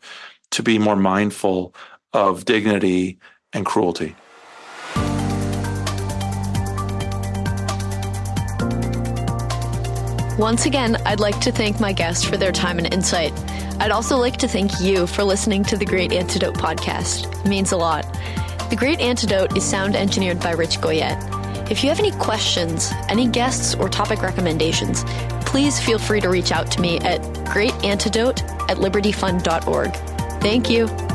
[0.51, 1.73] to be more mindful
[2.13, 3.19] of dignity
[3.53, 4.15] and cruelty.
[10.37, 13.31] Once again, I'd like to thank my guests for their time and insight.
[13.79, 17.33] I'd also like to thank you for listening to the Great Antidote podcast.
[17.45, 18.03] It means a lot.
[18.69, 21.71] The Great Antidote is sound engineered by Rich Goyette.
[21.71, 25.05] If you have any questions, any guests, or topic recommendations,
[25.45, 29.93] please feel free to reach out to me at greatantidote at libertyfund.org.
[30.41, 31.14] Thank you.